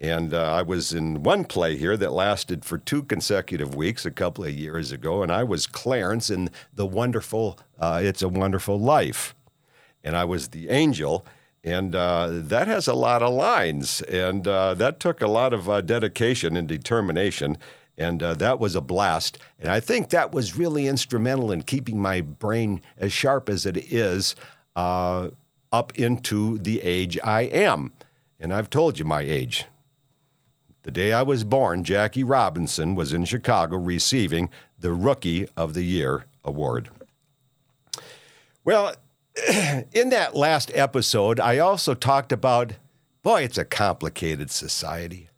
And 0.00 0.32
uh, 0.32 0.50
I 0.50 0.62
was 0.62 0.94
in 0.94 1.22
one 1.22 1.44
play 1.44 1.76
here 1.76 1.94
that 1.98 2.12
lasted 2.12 2.64
for 2.64 2.78
two 2.78 3.02
consecutive 3.02 3.74
weeks 3.74 4.06
a 4.06 4.10
couple 4.10 4.44
of 4.44 4.52
years 4.52 4.92
ago, 4.92 5.22
and 5.22 5.30
I 5.30 5.44
was 5.44 5.66
Clarence 5.66 6.30
in 6.30 6.48
the 6.74 6.86
wonderful 6.86 7.58
uh, 7.78 8.00
It's 8.02 8.22
a 8.22 8.28
Wonderful 8.28 8.80
Life. 8.80 9.34
And 10.02 10.16
I 10.16 10.24
was 10.24 10.48
the 10.48 10.70
angel, 10.70 11.26
and 11.62 11.94
uh, 11.94 12.28
that 12.30 12.66
has 12.66 12.88
a 12.88 12.94
lot 12.94 13.22
of 13.22 13.34
lines, 13.34 14.00
and 14.02 14.48
uh, 14.48 14.72
that 14.72 14.98
took 15.00 15.20
a 15.20 15.28
lot 15.28 15.52
of 15.52 15.68
uh, 15.68 15.82
dedication 15.82 16.56
and 16.56 16.66
determination. 16.66 17.58
And 18.00 18.22
uh, 18.22 18.32
that 18.34 18.58
was 18.58 18.74
a 18.74 18.80
blast. 18.80 19.36
And 19.58 19.70
I 19.70 19.78
think 19.78 20.08
that 20.08 20.32
was 20.32 20.56
really 20.56 20.88
instrumental 20.88 21.52
in 21.52 21.62
keeping 21.62 22.00
my 22.00 22.22
brain 22.22 22.80
as 22.96 23.12
sharp 23.12 23.50
as 23.50 23.66
it 23.66 23.76
is 23.76 24.34
up 24.74 25.98
into 25.98 26.56
the 26.58 26.80
age 26.80 27.18
I 27.22 27.42
am. 27.42 27.92
And 28.40 28.54
I've 28.54 28.70
told 28.70 28.98
you 28.98 29.04
my 29.04 29.20
age. 29.20 29.66
The 30.82 30.90
day 30.90 31.12
I 31.12 31.22
was 31.22 31.44
born, 31.44 31.84
Jackie 31.84 32.24
Robinson 32.24 32.94
was 32.94 33.12
in 33.12 33.26
Chicago 33.26 33.76
receiving 33.76 34.48
the 34.78 34.92
Rookie 34.92 35.46
of 35.54 35.74
the 35.74 35.82
Year 35.82 36.24
award. 36.42 36.88
Well, 38.64 38.94
in 39.92 40.08
that 40.08 40.34
last 40.34 40.70
episode, 40.74 41.38
I 41.38 41.58
also 41.58 41.92
talked 41.92 42.32
about 42.32 42.72
boy, 43.22 43.42
it's 43.42 43.58
a 43.58 43.64
complicated 43.66 44.50
society. 44.50 45.29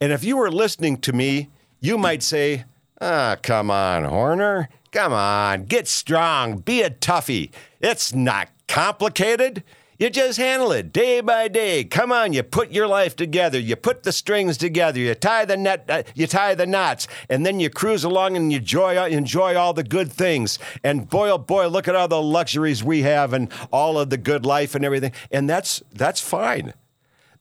And 0.00 0.12
if 0.12 0.24
you 0.24 0.36
were 0.36 0.50
listening 0.50 0.98
to 0.98 1.12
me, 1.12 1.48
you 1.80 1.96
might 1.96 2.22
say, 2.22 2.64
ah, 3.00 3.36
come 3.42 3.70
on, 3.70 4.04
Horner. 4.04 4.68
Come 4.92 5.12
on, 5.12 5.66
get 5.66 5.86
strong, 5.86 6.58
be 6.58 6.82
a 6.82 6.90
toughie. 6.90 7.52
It's 7.80 8.12
not 8.12 8.48
complicated. 8.66 9.62
You 10.00 10.08
just 10.08 10.38
handle 10.38 10.72
it 10.72 10.94
day 10.94 11.20
by 11.20 11.48
day. 11.48 11.84
Come 11.84 12.10
on, 12.10 12.32
you 12.32 12.42
put 12.42 12.72
your 12.72 12.86
life 12.86 13.14
together. 13.14 13.58
You 13.58 13.76
put 13.76 14.02
the 14.02 14.12
strings 14.12 14.56
together. 14.56 14.98
You 14.98 15.14
tie 15.14 15.44
the 15.44 15.58
net. 15.58 15.84
Uh, 15.88 16.04
you 16.14 16.26
tie 16.26 16.54
the 16.54 16.66
knots, 16.66 17.06
and 17.28 17.44
then 17.44 17.60
you 17.60 17.68
cruise 17.68 18.02
along 18.02 18.34
and 18.34 18.50
you 18.50 18.58
enjoy 18.58 18.96
enjoy 19.10 19.56
all 19.56 19.74
the 19.74 19.84
good 19.84 20.10
things. 20.10 20.58
And 20.82 21.06
boy, 21.06 21.28
oh 21.28 21.36
boy, 21.36 21.68
look 21.68 21.86
at 21.86 21.94
all 21.94 22.08
the 22.08 22.22
luxuries 22.22 22.82
we 22.82 23.02
have 23.02 23.34
and 23.34 23.52
all 23.70 23.98
of 23.98 24.08
the 24.08 24.16
good 24.16 24.46
life 24.46 24.74
and 24.74 24.86
everything. 24.86 25.12
And 25.30 25.50
that's 25.50 25.82
that's 25.92 26.22
fine. 26.22 26.72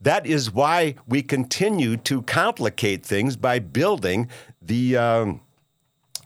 That 0.02 0.26
is 0.26 0.52
why 0.52 0.96
we 1.08 1.22
continue 1.22 1.98
to 1.98 2.22
complicate 2.22 3.06
things 3.06 3.36
by 3.36 3.60
building 3.60 4.30
the 4.62 4.96
um, 4.96 5.42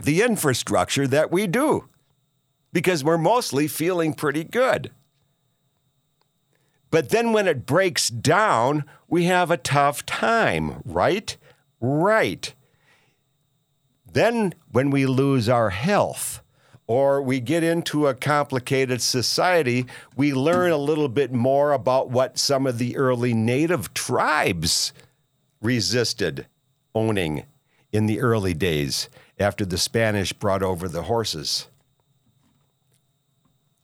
the 0.03 0.21
infrastructure 0.21 1.07
that 1.07 1.31
we 1.31 1.47
do, 1.47 1.89
because 2.71 3.03
we're 3.03 3.17
mostly 3.17 3.67
feeling 3.67 4.13
pretty 4.13 4.43
good. 4.43 4.91
But 6.91 7.09
then 7.09 7.33
when 7.33 7.47
it 7.47 7.65
breaks 7.65 8.09
down, 8.09 8.85
we 9.07 9.23
have 9.23 9.49
a 9.49 9.57
tough 9.57 10.05
time, 10.05 10.83
right? 10.85 11.35
Right. 11.81 12.53
Then 14.11 14.53
when 14.71 14.91
we 14.91 15.07
lose 15.07 15.49
our 15.49 15.71
health, 15.71 16.42
or 16.93 17.23
we 17.23 17.39
get 17.39 17.63
into 17.63 18.05
a 18.05 18.13
complicated 18.13 19.01
society, 19.01 19.83
we 20.15 20.31
learn 20.31 20.69
a 20.69 20.77
little 20.77 21.09
bit 21.09 21.33
more 21.33 21.71
about 21.71 22.11
what 22.11 22.37
some 22.37 22.67
of 22.67 22.77
the 22.77 22.95
early 22.95 23.33
native 23.33 23.91
tribes 23.95 24.93
resisted 25.59 26.45
owning 26.93 27.45
in 27.91 28.05
the 28.05 28.19
early 28.19 28.53
days 28.53 29.09
after 29.39 29.65
the 29.65 29.77
Spanish 29.79 30.33
brought 30.33 30.61
over 30.61 30.87
the 30.87 31.01
horses. 31.01 31.67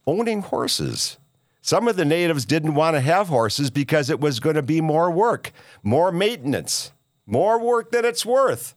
Owning 0.06 0.44
horses. 0.44 1.18
Some 1.64 1.88
of 1.88 1.96
the 1.96 2.06
natives 2.06 2.46
didn't 2.46 2.76
want 2.76 2.96
to 2.96 3.02
have 3.02 3.28
horses 3.28 3.72
because 3.72 4.12
it 4.12 4.20
was 4.20 4.40
going 4.40 4.56
to 4.56 4.62
be 4.62 4.82
more 4.82 5.10
work, 5.10 5.52
more 5.82 6.12
maintenance, 6.12 6.92
more 7.26 7.60
work 7.60 7.92
than 7.92 8.06
it's 8.06 8.24
worth, 8.24 8.76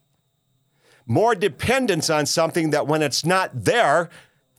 more 1.07 1.35
dependence 1.35 2.11
on 2.11 2.27
something 2.27 2.71
that 2.71 2.87
when 2.87 3.03
it's 3.03 3.25
not 3.25 3.65
there, 3.65 4.11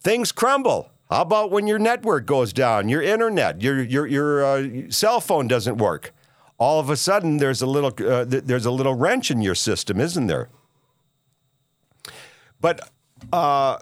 things 0.01 0.31
crumble. 0.31 0.89
How 1.09 1.21
about 1.21 1.51
when 1.51 1.67
your 1.67 1.79
network 1.79 2.25
goes 2.25 2.53
down, 2.53 2.89
your 2.89 3.01
internet, 3.01 3.61
your 3.61 3.83
your 3.83 4.07
your 4.07 4.43
uh, 4.43 4.67
cell 4.89 5.19
phone 5.19 5.47
doesn't 5.47 5.77
work? 5.77 6.13
All 6.57 6.79
of 6.79 6.89
a 6.89 6.97
sudden, 6.97 7.37
there's 7.37 7.61
a 7.61 7.67
little 7.67 7.93
uh, 8.05 8.25
th- 8.25 8.45
there's 8.45 8.65
a 8.65 8.71
little 8.71 8.95
wrench 8.95 9.29
in 9.29 9.41
your 9.41 9.55
system, 9.55 9.99
isn't 9.99 10.27
there? 10.27 10.49
But 12.59 12.89
uh, 13.31 13.77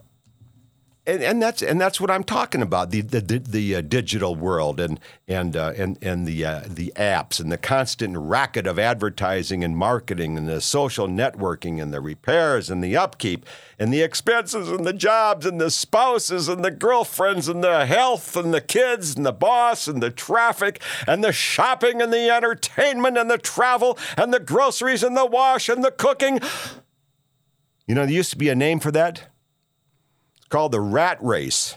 and, 1.07 1.23
and 1.23 1.41
that's 1.41 1.63
and 1.63 1.81
that's 1.81 1.99
what 1.99 2.11
I'm 2.11 2.23
talking 2.23 2.61
about 2.61 2.91
the 2.91 3.01
the, 3.01 3.21
the, 3.21 3.39
the 3.39 3.75
uh, 3.77 3.81
digital 3.81 4.35
world 4.35 4.79
and 4.79 4.99
and 5.27 5.57
uh, 5.57 5.73
and 5.75 5.97
and 5.99 6.27
the 6.27 6.45
uh, 6.45 6.61
the 6.67 6.93
apps 6.95 7.39
and 7.39 7.51
the 7.51 7.57
constant 7.57 8.15
racket 8.17 8.67
of 8.67 8.77
advertising 8.77 9.63
and 9.63 9.75
marketing 9.75 10.37
and 10.37 10.47
the 10.47 10.61
social 10.61 11.07
networking 11.07 11.81
and 11.81 11.91
the 11.91 12.01
repairs 12.01 12.69
and 12.69 12.83
the 12.83 12.95
upkeep 12.95 13.47
and 13.79 13.91
the 13.91 14.03
expenses 14.03 14.69
and 14.69 14.85
the 14.85 14.93
jobs 14.93 15.43
and 15.43 15.59
the 15.59 15.71
spouses 15.71 16.47
and 16.47 16.63
the 16.63 16.69
girlfriends 16.69 17.47
and 17.47 17.63
the 17.63 17.87
health 17.87 18.37
and 18.37 18.53
the 18.53 18.61
kids 18.61 19.15
and 19.15 19.25
the 19.25 19.33
boss 19.33 19.87
and 19.87 20.03
the 20.03 20.11
traffic 20.11 20.79
and 21.07 21.23
the 21.23 21.33
shopping 21.33 21.99
and 21.99 22.13
the 22.13 22.29
entertainment 22.29 23.17
and 23.17 23.31
the 23.31 23.39
travel 23.39 23.97
and 24.17 24.31
the 24.31 24.39
groceries 24.39 25.01
and 25.01 25.17
the 25.17 25.25
wash 25.25 25.67
and 25.67 25.83
the 25.83 25.91
cooking. 25.91 26.39
You 27.87 27.95
know, 27.95 28.05
there 28.05 28.13
used 28.13 28.29
to 28.31 28.37
be 28.37 28.49
a 28.49 28.55
name 28.55 28.79
for 28.79 28.91
that 28.91 29.30
called 30.51 30.73
the 30.73 30.81
rat 30.81 31.17
race. 31.21 31.75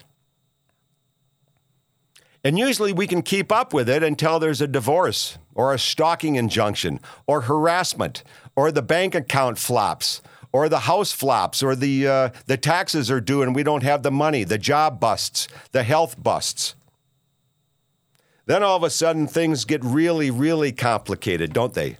And 2.45 2.59
usually 2.59 2.93
we 2.93 3.07
can 3.07 3.23
keep 3.23 3.51
up 3.51 3.73
with 3.73 3.89
it 3.89 4.03
until 4.03 4.39
there's 4.39 4.61
a 4.61 4.67
divorce 4.67 5.39
or 5.55 5.73
a 5.73 5.79
stalking 5.79 6.37
injunction 6.37 7.01
or 7.27 7.43
harassment 7.43 8.23
or 8.55 8.71
the 8.71 8.83
bank 8.83 9.15
account 9.15 9.59
flops 9.59 10.21
or 10.53 10.69
the 10.69 10.81
house 10.81 11.11
flops 11.11 11.63
or 11.63 11.75
the, 11.75 12.07
uh, 12.07 12.29
the 12.45 12.59
taxes 12.59 13.11
are 13.11 13.21
due 13.21 13.41
and 13.41 13.55
we 13.55 13.63
don't 13.63 13.83
have 13.83 14.03
the 14.03 14.11
money, 14.11 14.45
the 14.45 14.59
job 14.59 15.01
busts, 15.01 15.49
the 15.73 15.85
health 15.85 16.23
busts. 16.23 16.75
Then 18.45 18.63
all 18.63 18.77
of 18.77 18.83
a 18.83 18.91
sudden 18.91 19.27
things 19.27 19.65
get 19.65 19.83
really, 19.83 20.31
really 20.31 20.71
complicated, 20.71 21.55
don't 21.55 21.73
they? 21.73 21.97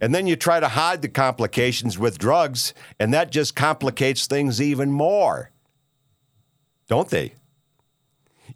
And 0.00 0.12
then 0.12 0.26
you 0.26 0.34
try 0.34 0.58
to 0.58 0.68
hide 0.68 1.00
the 1.02 1.08
complications 1.08 1.98
with 1.98 2.18
drugs, 2.18 2.74
and 2.98 3.14
that 3.14 3.30
just 3.30 3.56
complicates 3.56 4.26
things 4.26 4.60
even 4.60 4.90
more 4.90 5.50
don't 6.88 7.08
they? 7.08 7.34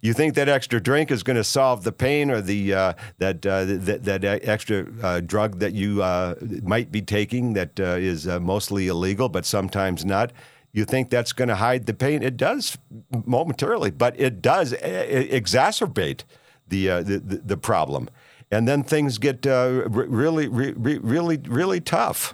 You 0.01 0.13
think 0.13 0.35
that 0.35 0.49
extra 0.49 0.81
drink 0.81 1.11
is 1.11 1.23
going 1.23 1.37
to 1.37 1.43
solve 1.43 1.83
the 1.83 1.91
pain 1.91 2.31
or 2.31 2.41
the 2.41 2.73
uh, 2.73 2.93
that, 3.19 3.45
uh, 3.45 3.65
that, 3.65 4.03
that 4.03 4.25
extra 4.25 4.87
uh, 5.01 5.19
drug 5.19 5.59
that 5.59 5.73
you 5.73 6.01
uh, 6.01 6.35
might 6.63 6.91
be 6.91 7.01
taking 7.01 7.53
that 7.53 7.79
uh, 7.79 7.97
is 7.99 8.27
uh, 8.27 8.39
mostly 8.39 8.87
illegal, 8.87 9.29
but 9.29 9.45
sometimes 9.45 10.03
not. 10.03 10.31
You 10.71 10.85
think 10.85 11.11
that's 11.11 11.33
going 11.33 11.49
to 11.49 11.55
hide 11.55 11.85
the 11.85 11.93
pain? 11.93 12.23
It 12.23 12.35
does 12.35 12.77
momentarily, 13.25 13.91
but 13.91 14.19
it 14.19 14.41
does 14.41 14.73
exacerbate 14.73 16.23
the, 16.67 16.87
the, 17.03 17.19
the 17.45 17.57
problem, 17.57 18.09
and 18.49 18.67
then 18.67 18.83
things 18.83 19.19
get 19.19 19.45
really, 19.45 20.47
really, 20.47 20.97
really, 20.97 21.37
really 21.37 21.79
tough. 21.79 22.33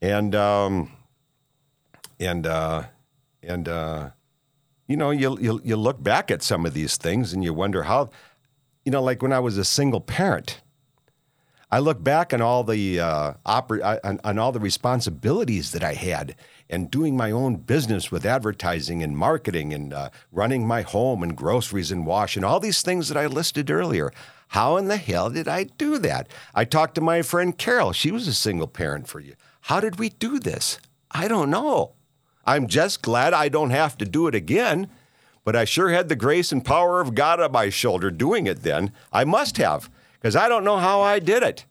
And 0.00 0.34
um, 0.34 0.90
and 2.18 2.46
and 3.42 3.68
you 4.86 4.96
know, 4.96 5.10
you, 5.10 5.38
you, 5.40 5.60
you 5.64 5.76
look 5.76 6.02
back 6.02 6.30
at 6.30 6.42
some 6.42 6.64
of 6.64 6.74
these 6.74 6.96
things 6.96 7.32
and 7.32 7.42
you 7.42 7.52
wonder 7.52 7.84
how, 7.84 8.10
you 8.84 8.92
know, 8.92 9.02
like 9.02 9.22
when 9.22 9.32
I 9.32 9.40
was 9.40 9.58
a 9.58 9.64
single 9.64 10.00
parent, 10.00 10.60
I 11.70 11.80
look 11.80 12.02
back 12.02 12.32
on 12.32 12.40
all 12.40 12.62
the 12.62 13.00
uh, 13.00 13.32
oper- 13.44 14.00
on, 14.04 14.20
on 14.22 14.38
all 14.38 14.52
the 14.52 14.60
responsibilities 14.60 15.72
that 15.72 15.82
I 15.82 15.94
had 15.94 16.36
and 16.70 16.90
doing 16.90 17.16
my 17.16 17.32
own 17.32 17.56
business 17.56 18.12
with 18.12 18.24
advertising 18.24 19.02
and 19.02 19.16
marketing 19.16 19.74
and 19.74 19.92
uh, 19.92 20.10
running 20.30 20.66
my 20.66 20.82
home 20.82 21.24
and 21.24 21.36
groceries 21.36 21.90
and 21.90 22.06
wash 22.06 22.36
and 22.36 22.44
all 22.44 22.60
these 22.60 22.82
things 22.82 23.08
that 23.08 23.16
I 23.16 23.26
listed 23.26 23.70
earlier. 23.70 24.12
How 24.48 24.76
in 24.76 24.86
the 24.86 24.96
hell 24.96 25.28
did 25.28 25.48
I 25.48 25.64
do 25.64 25.98
that? 25.98 26.28
I 26.54 26.64
talked 26.64 26.94
to 26.94 27.00
my 27.00 27.22
friend 27.22 27.56
Carol. 27.58 27.92
She 27.92 28.12
was 28.12 28.28
a 28.28 28.34
single 28.34 28.68
parent 28.68 29.08
for 29.08 29.18
you. 29.18 29.34
How 29.62 29.80
did 29.80 29.98
we 29.98 30.10
do 30.10 30.38
this? 30.38 30.78
I 31.10 31.26
don't 31.26 31.50
know. 31.50 31.95
I'm 32.46 32.66
just 32.66 33.02
glad 33.02 33.34
I 33.34 33.48
don't 33.48 33.70
have 33.70 33.98
to 33.98 34.04
do 34.04 34.26
it 34.28 34.34
again. 34.34 34.88
But 35.44 35.54
I 35.54 35.64
sure 35.64 35.90
had 35.90 36.08
the 36.08 36.16
grace 36.16 36.50
and 36.50 36.64
power 36.64 37.00
of 37.00 37.14
God 37.14 37.40
on 37.40 37.52
my 37.52 37.70
shoulder 37.70 38.10
doing 38.10 38.48
it 38.48 38.64
then. 38.64 38.92
I 39.12 39.24
must 39.24 39.58
have, 39.58 39.88
because 40.14 40.34
I 40.34 40.48
don't 40.48 40.64
know 40.64 40.78
how 40.78 41.00
I 41.00 41.20
did 41.20 41.44
it. 41.44 41.66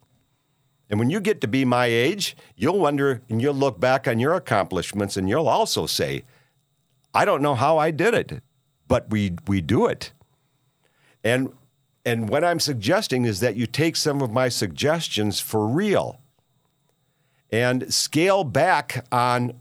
And 0.90 0.98
when 0.98 1.10
you 1.10 1.20
get 1.20 1.42
to 1.42 1.48
be 1.48 1.66
my 1.66 1.88
age, 1.88 2.38
you'll 2.56 2.80
wonder 2.80 3.22
and 3.28 3.42
you'll 3.42 3.54
look 3.54 3.80
back 3.80 4.08
on 4.08 4.18
your 4.18 4.34
accomplishments 4.34 5.18
and 5.18 5.28
you'll 5.28 5.50
also 5.50 5.88
say, 5.88 6.24
I 7.14 7.26
don't 7.26 7.42
know 7.42 7.56
how 7.56 7.78
I 7.78 7.92
did 7.92 8.14
it, 8.14 8.42
but 8.88 9.10
we, 9.10 9.34
we 9.48 9.60
do 9.60 9.88
it. 9.88 10.14
And, 11.24 11.52
and 12.06 12.30
what 12.30 12.46
I'm 12.46 12.60
suggesting 12.62 13.26
is 13.26 13.42
that 13.42 13.58
you 13.58 13.66
take 13.66 13.96
some 13.96 14.22
of 14.22 14.32
my 14.32 14.48
suggestions 14.48 15.40
for 15.40 15.68
real 15.68 16.22
and 17.52 17.94
scale 17.94 18.44
back 18.44 19.06
on 19.12 19.60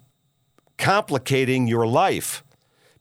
complicating 0.79 1.67
your 1.67 1.87
life 1.87 2.45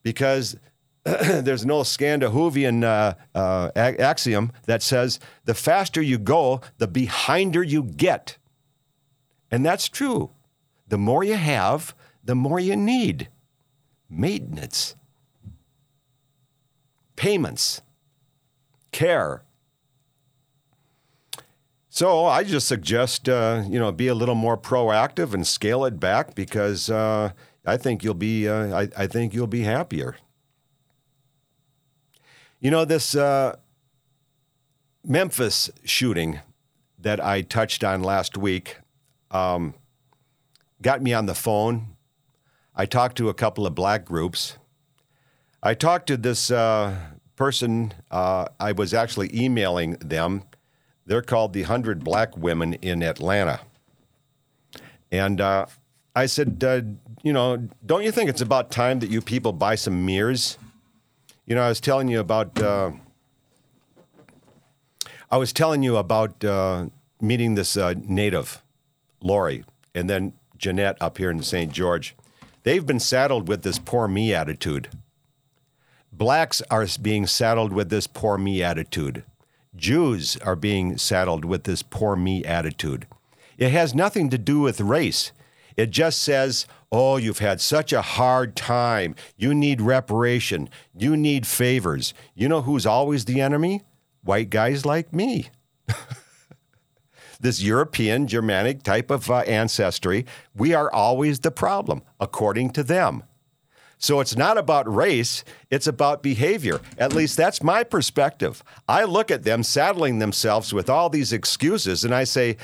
because 0.02 0.56
there's 1.04 1.62
an 1.64 1.70
old 1.70 1.86
Scandinavian 1.86 2.82
uh, 2.82 3.14
uh, 3.34 3.70
axiom 3.76 4.52
that 4.64 4.82
says 4.82 5.20
the 5.44 5.54
faster 5.54 6.00
you 6.00 6.18
go, 6.18 6.60
the 6.78 6.88
behinder 6.88 7.62
you 7.62 7.82
get. 7.82 8.38
And 9.50 9.64
that's 9.64 9.88
true. 9.88 10.30
The 10.88 10.98
more 10.98 11.22
you 11.22 11.34
have, 11.34 11.94
the 12.24 12.34
more 12.34 12.58
you 12.58 12.76
need. 12.76 13.28
Maintenance, 14.08 14.94
payments, 17.16 17.82
care. 18.92 19.42
So 21.88 22.26
I 22.26 22.44
just 22.44 22.66
suggest, 22.66 23.28
uh, 23.28 23.64
you 23.68 23.78
know, 23.78 23.92
be 23.92 24.08
a 24.08 24.14
little 24.14 24.34
more 24.34 24.56
proactive 24.56 25.34
and 25.34 25.46
scale 25.46 25.84
it 25.84 26.00
back 26.00 26.34
because 26.34 26.90
uh, 26.90 27.32
I 27.64 27.76
think 27.76 28.04
you'll 28.04 28.14
be, 28.14 28.48
uh, 28.48 28.76
I, 28.76 28.88
I 28.96 29.06
think 29.06 29.34
you'll 29.34 29.46
be 29.46 29.62
happier. 29.62 30.16
You 32.60 32.70
know, 32.70 32.84
this 32.84 33.14
uh, 33.14 33.56
Memphis 35.04 35.70
shooting 35.84 36.40
that 36.98 37.22
I 37.22 37.42
touched 37.42 37.84
on 37.84 38.02
last 38.02 38.36
week 38.36 38.78
um, 39.30 39.74
got 40.80 41.02
me 41.02 41.12
on 41.12 41.26
the 41.26 41.34
phone. 41.34 41.96
I 42.74 42.86
talked 42.86 43.16
to 43.18 43.28
a 43.28 43.34
couple 43.34 43.66
of 43.66 43.74
black 43.74 44.04
groups. 44.04 44.56
I 45.62 45.74
talked 45.74 46.06
to 46.08 46.16
this 46.16 46.50
uh, 46.50 46.96
person, 47.36 47.92
uh, 48.10 48.46
I 48.60 48.72
was 48.72 48.94
actually 48.94 49.30
emailing 49.34 49.92
them. 50.00 50.44
They're 51.06 51.22
called 51.22 51.52
the 51.52 51.62
100 51.62 52.04
Black 52.04 52.36
Women 52.36 52.74
in 52.74 53.02
Atlanta. 53.02 53.60
And 55.10 55.40
uh, 55.40 55.66
I 56.16 56.26
said, 56.26 56.62
uh, 56.64 56.80
you 57.24 57.32
know, 57.32 57.68
don't 57.84 58.04
you 58.04 58.12
think 58.12 58.28
it's 58.28 58.42
about 58.42 58.70
time 58.70 59.00
that 59.00 59.10
you 59.10 59.22
people 59.22 59.52
buy 59.52 59.74
some 59.74 60.04
mirrors? 60.04 60.58
You 61.46 61.54
know, 61.54 61.62
I 61.62 61.68
was 61.68 61.80
telling 61.80 62.06
you 62.06 62.20
about. 62.20 62.60
Uh, 62.60 62.92
I 65.30 65.38
was 65.38 65.52
telling 65.52 65.82
you 65.82 65.96
about 65.96 66.44
uh, 66.44 66.86
meeting 67.20 67.54
this 67.56 67.76
uh, 67.76 67.94
native, 67.96 68.62
Lori, 69.20 69.64
and 69.94 70.08
then 70.08 70.34
Jeanette 70.58 70.98
up 71.00 71.18
here 71.18 71.30
in 71.30 71.42
St. 71.42 71.72
George. 71.72 72.14
They've 72.62 72.84
been 72.84 73.00
saddled 73.00 73.48
with 73.48 73.62
this 73.62 73.78
poor 73.78 74.06
me 74.06 74.32
attitude. 74.32 74.90
Blacks 76.12 76.62
are 76.70 76.86
being 77.00 77.26
saddled 77.26 77.72
with 77.72 77.88
this 77.88 78.06
poor 78.06 78.38
me 78.38 78.62
attitude. 78.62 79.24
Jews 79.74 80.36
are 80.36 80.54
being 80.54 80.98
saddled 80.98 81.44
with 81.44 81.64
this 81.64 81.82
poor 81.82 82.16
me 82.16 82.44
attitude. 82.44 83.06
It 83.58 83.70
has 83.70 83.94
nothing 83.94 84.30
to 84.30 84.38
do 84.38 84.60
with 84.60 84.80
race. 84.80 85.32
It 85.76 85.90
just 85.90 86.22
says, 86.22 86.66
oh, 86.92 87.16
you've 87.16 87.38
had 87.38 87.60
such 87.60 87.92
a 87.92 88.02
hard 88.02 88.54
time. 88.54 89.14
You 89.36 89.54
need 89.54 89.80
reparation. 89.80 90.68
You 90.96 91.16
need 91.16 91.46
favors. 91.46 92.14
You 92.34 92.48
know 92.48 92.62
who's 92.62 92.86
always 92.86 93.24
the 93.24 93.40
enemy? 93.40 93.82
White 94.22 94.50
guys 94.50 94.86
like 94.86 95.12
me. 95.12 95.48
this 97.40 97.62
European, 97.62 98.26
Germanic 98.26 98.82
type 98.82 99.10
of 99.10 99.30
uh, 99.30 99.38
ancestry, 99.40 100.24
we 100.54 100.72
are 100.72 100.90
always 100.92 101.40
the 101.40 101.50
problem, 101.50 102.02
according 102.20 102.70
to 102.70 102.82
them. 102.82 103.24
So 103.98 104.20
it's 104.20 104.36
not 104.36 104.58
about 104.58 104.92
race, 104.92 105.44
it's 105.70 105.86
about 105.86 106.22
behavior. 106.22 106.80
At 106.98 107.14
least 107.14 107.36
that's 107.36 107.62
my 107.62 107.84
perspective. 107.84 108.62
I 108.88 109.04
look 109.04 109.30
at 109.30 109.44
them 109.44 109.62
saddling 109.62 110.18
themselves 110.18 110.72
with 110.72 110.90
all 110.90 111.08
these 111.08 111.32
excuses 111.32 112.04
and 112.04 112.14
I 112.14 112.24
say, 112.24 112.56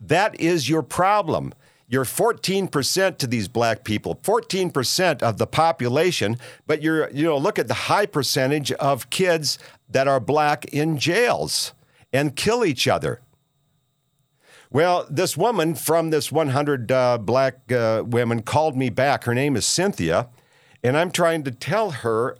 that 0.00 0.40
is 0.40 0.68
your 0.68 0.82
problem. 0.82 1.54
You're 1.90 2.04
14% 2.04 3.16
to 3.16 3.26
these 3.26 3.48
black 3.48 3.82
people, 3.82 4.16
14% 4.16 5.22
of 5.22 5.38
the 5.38 5.46
population, 5.46 6.36
but 6.66 6.82
you're, 6.82 7.10
you 7.10 7.24
know, 7.24 7.38
look 7.38 7.58
at 7.58 7.66
the 7.66 7.74
high 7.74 8.04
percentage 8.04 8.70
of 8.72 9.08
kids 9.08 9.58
that 9.88 10.06
are 10.06 10.20
black 10.20 10.66
in 10.66 10.98
jails 10.98 11.72
and 12.12 12.36
kill 12.36 12.62
each 12.62 12.86
other. 12.86 13.22
Well, 14.70 15.06
this 15.08 15.34
woman 15.34 15.74
from 15.74 16.10
this 16.10 16.30
100 16.30 16.92
uh, 16.92 17.18
black 17.18 17.72
uh, 17.72 18.02
women 18.06 18.42
called 18.42 18.76
me 18.76 18.90
back. 18.90 19.24
Her 19.24 19.34
name 19.34 19.56
is 19.56 19.64
Cynthia, 19.64 20.28
and 20.82 20.94
I'm 20.94 21.10
trying 21.10 21.42
to 21.44 21.50
tell 21.50 21.90
her, 21.90 22.36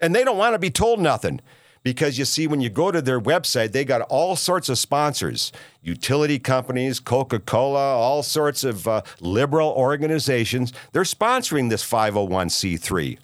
and 0.00 0.14
they 0.14 0.24
don't 0.24 0.38
want 0.38 0.54
to 0.54 0.58
be 0.58 0.70
told 0.70 0.98
nothing 0.98 1.42
because 1.88 2.18
you 2.18 2.26
see, 2.26 2.46
when 2.46 2.60
you 2.60 2.68
go 2.68 2.90
to 2.90 3.00
their 3.00 3.18
website, 3.18 3.72
they 3.72 3.82
got 3.82 4.02
all 4.02 4.36
sorts 4.36 4.68
of 4.68 4.76
sponsors 4.76 5.52
utility 5.80 6.38
companies, 6.38 7.00
Coca 7.00 7.38
Cola, 7.38 7.96
all 7.96 8.22
sorts 8.22 8.62
of 8.62 8.86
uh, 8.86 9.00
liberal 9.20 9.70
organizations. 9.70 10.74
They're 10.92 11.04
sponsoring 11.04 11.70
this 11.70 11.82
501c3. 11.82 13.16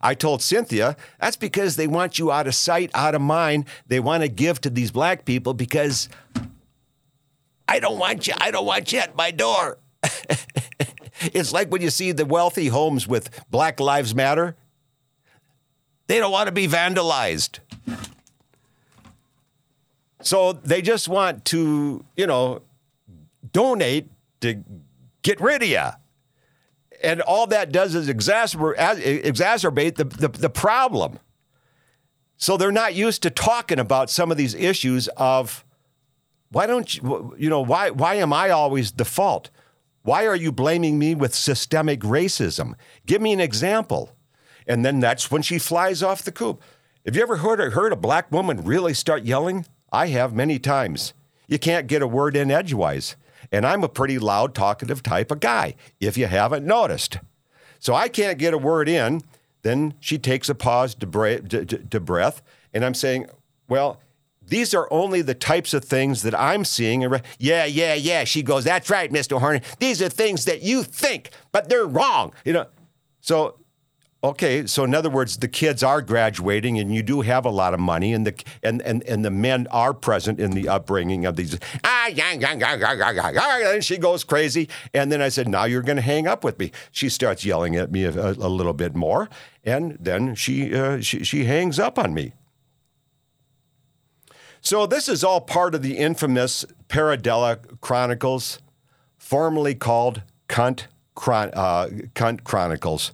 I 0.00 0.14
told 0.14 0.42
Cynthia 0.42 0.96
that's 1.20 1.36
because 1.36 1.76
they 1.76 1.86
want 1.86 2.18
you 2.18 2.32
out 2.32 2.48
of 2.48 2.56
sight, 2.56 2.90
out 2.92 3.14
of 3.14 3.20
mind. 3.20 3.66
They 3.86 4.00
want 4.00 4.24
to 4.24 4.28
give 4.28 4.60
to 4.62 4.70
these 4.70 4.90
black 4.90 5.24
people 5.24 5.54
because 5.54 6.08
I 7.68 7.78
don't 7.78 8.00
want 8.00 8.26
you, 8.26 8.34
I 8.38 8.50
don't 8.50 8.66
want 8.66 8.92
you 8.92 8.98
at 8.98 9.14
my 9.14 9.30
door. 9.30 9.78
it's 11.20 11.52
like 11.52 11.70
when 11.70 11.82
you 11.82 11.90
see 11.90 12.10
the 12.10 12.26
wealthy 12.26 12.66
homes 12.66 13.06
with 13.06 13.30
Black 13.48 13.78
Lives 13.78 14.12
Matter. 14.12 14.56
They 16.06 16.18
don't 16.18 16.32
want 16.32 16.46
to 16.46 16.52
be 16.52 16.68
vandalized. 16.68 17.58
So 20.22 20.52
they 20.52 20.82
just 20.82 21.08
want 21.08 21.44
to, 21.46 22.04
you 22.16 22.26
know, 22.26 22.62
donate 23.52 24.10
to 24.40 24.62
get 25.22 25.40
rid 25.40 25.62
of 25.62 25.68
you. 25.68 25.88
And 27.02 27.20
all 27.20 27.46
that 27.48 27.72
does 27.72 27.94
is 27.94 28.08
exacerbate, 28.08 28.76
exacerbate 29.22 29.96
the, 29.96 30.04
the, 30.04 30.28
the 30.28 30.50
problem. 30.50 31.18
So 32.38 32.56
they're 32.56 32.72
not 32.72 32.94
used 32.94 33.22
to 33.22 33.30
talking 33.30 33.78
about 33.78 34.10
some 34.10 34.30
of 34.30 34.36
these 34.36 34.54
issues 34.54 35.08
of 35.16 35.64
why 36.50 36.66
don't 36.66 36.94
you, 36.94 37.34
you 37.38 37.50
know, 37.50 37.60
why, 37.60 37.90
why 37.90 38.14
am 38.14 38.32
I 38.32 38.50
always 38.50 38.92
the 38.92 39.04
fault? 39.04 39.50
Why 40.02 40.26
are 40.26 40.36
you 40.36 40.52
blaming 40.52 40.98
me 40.98 41.14
with 41.14 41.34
systemic 41.34 42.00
racism? 42.00 42.74
Give 43.06 43.20
me 43.20 43.32
an 43.32 43.40
example. 43.40 44.15
And 44.66 44.84
then 44.84 45.00
that's 45.00 45.30
when 45.30 45.42
she 45.42 45.58
flies 45.58 46.02
off 46.02 46.22
the 46.22 46.32
coop. 46.32 46.62
Have 47.04 47.14
you 47.14 47.22
ever 47.22 47.36
heard, 47.36 47.60
heard 47.72 47.92
a 47.92 47.96
black 47.96 48.32
woman 48.32 48.64
really 48.64 48.94
start 48.94 49.22
yelling? 49.22 49.64
I 49.92 50.08
have 50.08 50.34
many 50.34 50.58
times. 50.58 51.14
You 51.46 51.58
can't 51.58 51.86
get 51.86 52.02
a 52.02 52.06
word 52.06 52.36
in 52.36 52.50
edgewise. 52.50 53.16
And 53.52 53.64
I'm 53.64 53.84
a 53.84 53.88
pretty 53.88 54.18
loud, 54.18 54.54
talkative 54.54 55.02
type 55.02 55.30
of 55.30 55.40
guy, 55.40 55.76
if 56.00 56.16
you 56.16 56.26
haven't 56.26 56.66
noticed. 56.66 57.18
So 57.78 57.94
I 57.94 58.08
can't 58.08 58.38
get 58.38 58.54
a 58.54 58.58
word 58.58 58.88
in. 58.88 59.22
Then 59.62 59.94
she 60.00 60.18
takes 60.18 60.48
a 60.48 60.54
pause 60.54 60.94
to, 60.96 61.06
bre- 61.06 61.36
to, 61.36 61.64
to, 61.64 61.78
to 61.78 62.00
breath. 62.00 62.42
And 62.74 62.84
I'm 62.84 62.94
saying, 62.94 63.26
well, 63.68 64.00
these 64.46 64.74
are 64.74 64.88
only 64.92 65.22
the 65.22 65.34
types 65.34 65.74
of 65.74 65.84
things 65.84 66.22
that 66.22 66.34
I'm 66.38 66.64
seeing. 66.64 67.02
Yeah, 67.38 67.64
yeah, 67.64 67.94
yeah. 67.94 68.24
She 68.24 68.42
goes, 68.42 68.64
that's 68.64 68.90
right, 68.90 69.12
Mr. 69.12 69.40
Horner. 69.40 69.60
These 69.78 70.02
are 70.02 70.08
things 70.08 70.44
that 70.44 70.62
you 70.62 70.82
think, 70.82 71.30
but 71.52 71.68
they're 71.68 71.86
wrong. 71.86 72.32
You 72.44 72.52
know, 72.52 72.66
so 73.20 73.58
Okay, 74.26 74.66
so 74.66 74.82
in 74.82 74.92
other 74.92 75.08
words, 75.08 75.36
the 75.36 75.46
kids 75.46 75.84
are 75.84 76.02
graduating, 76.02 76.80
and 76.80 76.92
you 76.92 77.00
do 77.00 77.20
have 77.20 77.44
a 77.44 77.50
lot 77.50 77.74
of 77.74 77.78
money, 77.78 78.12
and 78.12 78.26
the 78.26 78.34
and 78.60 78.82
and, 78.82 79.04
and 79.04 79.24
the 79.24 79.30
men 79.30 79.68
are 79.70 79.94
present 79.94 80.40
in 80.40 80.50
the 80.50 80.68
upbringing 80.68 81.24
of 81.24 81.36
these. 81.36 81.56
Ah, 81.84 82.08
yang, 82.08 82.40
yang, 82.40 82.58
yang, 82.58 82.80
yang, 82.80 82.98
yang, 82.98 83.34
yang, 83.34 83.74
and 83.74 83.84
she 83.84 83.96
goes 83.96 84.24
crazy, 84.24 84.68
and 84.92 85.12
then 85.12 85.22
I 85.22 85.28
said, 85.28 85.46
"Now 85.46 85.62
you're 85.62 85.80
going 85.80 85.94
to 85.94 86.02
hang 86.02 86.26
up 86.26 86.42
with 86.42 86.58
me." 86.58 86.72
She 86.90 87.08
starts 87.08 87.44
yelling 87.44 87.76
at 87.76 87.92
me 87.92 88.02
a, 88.02 88.10
a, 88.10 88.32
a 88.32 88.50
little 88.50 88.72
bit 88.72 88.96
more, 88.96 89.28
and 89.62 89.96
then 90.00 90.34
she, 90.34 90.74
uh, 90.74 91.00
she 91.00 91.22
she 91.22 91.44
hangs 91.44 91.78
up 91.78 91.96
on 91.96 92.12
me. 92.12 92.32
So 94.60 94.86
this 94.86 95.08
is 95.08 95.22
all 95.22 95.40
part 95.40 95.72
of 95.72 95.82
the 95.82 95.98
infamous 95.98 96.64
Paradela 96.88 97.80
Chronicles, 97.80 98.58
formerly 99.18 99.76
called 99.76 100.22
Cunt, 100.48 100.88
Chron- 101.14 101.52
uh, 101.54 101.90
Cunt 102.16 102.42
Chronicles. 102.42 103.12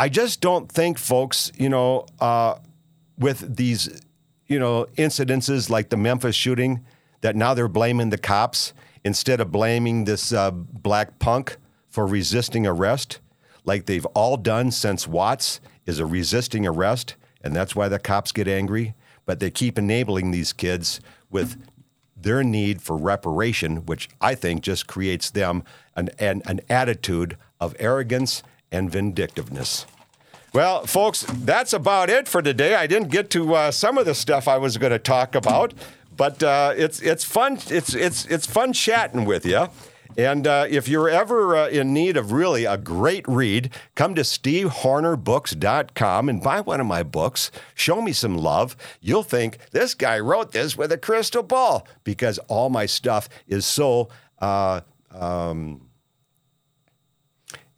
I 0.00 0.08
just 0.08 0.40
don't 0.40 0.72
think, 0.72 0.96
folks, 0.96 1.52
you 1.58 1.68
know, 1.68 2.06
uh, 2.20 2.54
with 3.18 3.56
these, 3.56 4.00
you 4.46 4.58
know, 4.58 4.86
incidences 4.96 5.68
like 5.68 5.90
the 5.90 5.98
Memphis 5.98 6.34
shooting, 6.34 6.86
that 7.20 7.36
now 7.36 7.52
they're 7.52 7.68
blaming 7.68 8.08
the 8.08 8.16
cops 8.16 8.72
instead 9.04 9.42
of 9.42 9.52
blaming 9.52 10.04
this 10.04 10.32
uh, 10.32 10.52
black 10.52 11.18
punk 11.18 11.58
for 11.90 12.06
resisting 12.06 12.66
arrest, 12.66 13.20
like 13.66 13.84
they've 13.84 14.06
all 14.14 14.38
done 14.38 14.70
since 14.70 15.06
Watts 15.06 15.60
is 15.84 15.98
a 15.98 16.06
resisting 16.06 16.66
arrest, 16.66 17.16
and 17.44 17.54
that's 17.54 17.76
why 17.76 17.86
the 17.86 17.98
cops 17.98 18.32
get 18.32 18.48
angry. 18.48 18.94
But 19.26 19.38
they 19.38 19.50
keep 19.50 19.76
enabling 19.78 20.30
these 20.30 20.54
kids 20.54 21.02
with 21.28 21.62
their 22.16 22.42
need 22.42 22.80
for 22.80 22.96
reparation, 22.96 23.84
which 23.84 24.08
I 24.18 24.34
think 24.34 24.62
just 24.62 24.86
creates 24.86 25.30
them 25.30 25.62
an, 25.94 26.08
an, 26.18 26.40
an 26.46 26.60
attitude 26.70 27.36
of 27.60 27.76
arrogance 27.78 28.42
and 28.72 28.90
vindictiveness. 28.90 29.86
Well, 30.52 30.84
folks, 30.86 31.24
that's 31.28 31.72
about 31.72 32.10
it 32.10 32.26
for 32.26 32.42
today. 32.42 32.74
I 32.74 32.88
didn't 32.88 33.10
get 33.10 33.30
to 33.30 33.54
uh, 33.54 33.70
some 33.70 33.98
of 33.98 34.06
the 34.06 34.14
stuff 34.14 34.48
I 34.48 34.58
was 34.58 34.78
going 34.78 34.92
to 34.92 34.98
talk 34.98 35.36
about, 35.36 35.74
but 36.16 36.42
uh, 36.42 36.74
it's 36.76 37.00
it's 37.00 37.24
fun. 37.24 37.58
It's 37.68 37.94
it's 37.94 38.26
it's 38.26 38.46
fun 38.46 38.72
chatting 38.72 39.24
with 39.24 39.46
you. 39.46 39.68
And 40.16 40.44
uh, 40.46 40.66
if 40.68 40.88
you're 40.88 41.08
ever 41.08 41.56
uh, 41.56 41.68
in 41.68 41.94
need 41.94 42.16
of 42.16 42.32
really 42.32 42.64
a 42.64 42.76
great 42.76 43.24
read, 43.28 43.70
come 43.94 44.16
to 44.16 44.22
stevehornerbooks.com 44.22 46.28
and 46.28 46.42
buy 46.42 46.60
one 46.60 46.80
of 46.80 46.86
my 46.86 47.04
books. 47.04 47.52
Show 47.74 48.02
me 48.02 48.12
some 48.12 48.36
love. 48.36 48.76
You'll 49.00 49.22
think 49.22 49.58
this 49.70 49.94
guy 49.94 50.18
wrote 50.18 50.50
this 50.52 50.76
with 50.76 50.90
a 50.90 50.98
crystal 50.98 51.44
ball 51.44 51.86
because 52.02 52.38
all 52.48 52.70
my 52.70 52.86
stuff 52.86 53.28
is 53.46 53.64
so. 53.64 54.08
Uh, 54.40 54.80
um, 55.12 55.82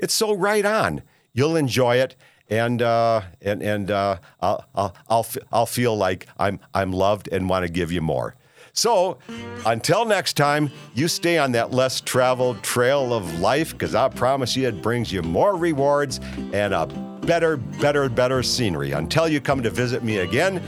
it's 0.02 0.12
so 0.12 0.34
right 0.34 0.66
on. 0.66 1.02
You'll 1.32 1.56
enjoy 1.56 1.96
it, 1.96 2.14
and 2.50 2.82
uh, 2.82 3.22
and 3.40 3.62
and 3.62 3.90
uh, 3.90 4.18
I'll 4.40 4.66
I'll 4.74 4.96
I'll, 5.08 5.26
I'll 5.50 5.66
feel 5.66 5.96
like 5.96 6.26
I'm 6.38 6.60
I'm 6.74 6.92
loved 6.92 7.28
and 7.28 7.48
want 7.48 7.64
to 7.64 7.72
give 7.72 7.90
you 7.90 8.02
more. 8.02 8.34
So, 8.74 9.18
until 9.66 10.06
next 10.06 10.34
time, 10.34 10.70
you 10.94 11.06
stay 11.06 11.36
on 11.36 11.52
that 11.52 11.72
less 11.72 12.00
traveled 12.00 12.62
trail 12.62 13.12
of 13.12 13.40
life 13.40 13.72
because 13.72 13.94
I 13.94 14.08
promise 14.08 14.56
you 14.56 14.66
it 14.66 14.80
brings 14.80 15.12
you 15.12 15.22
more 15.22 15.56
rewards 15.56 16.20
and 16.54 16.72
a 16.72 16.86
better, 16.86 17.58
better, 17.58 18.08
better 18.08 18.42
scenery. 18.42 18.92
Until 18.92 19.28
you 19.28 19.42
come 19.42 19.62
to 19.62 19.68
visit 19.68 20.02
me 20.02 20.18
again, 20.18 20.62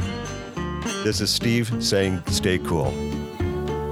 this 1.03 1.23
is 1.23 1.31
Steve 1.31 1.83
saying 1.83 2.23
stay 2.27 2.59
cool. 2.59 2.90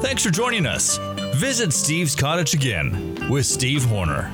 Thanks 0.02 0.22
for 0.22 0.30
joining 0.30 0.66
us. 0.66 0.98
Visit 1.36 1.72
Steve's 1.72 2.14
Cottage 2.14 2.52
again 2.52 3.30
with 3.30 3.46
Steve 3.46 3.84
Horner. 3.84 4.30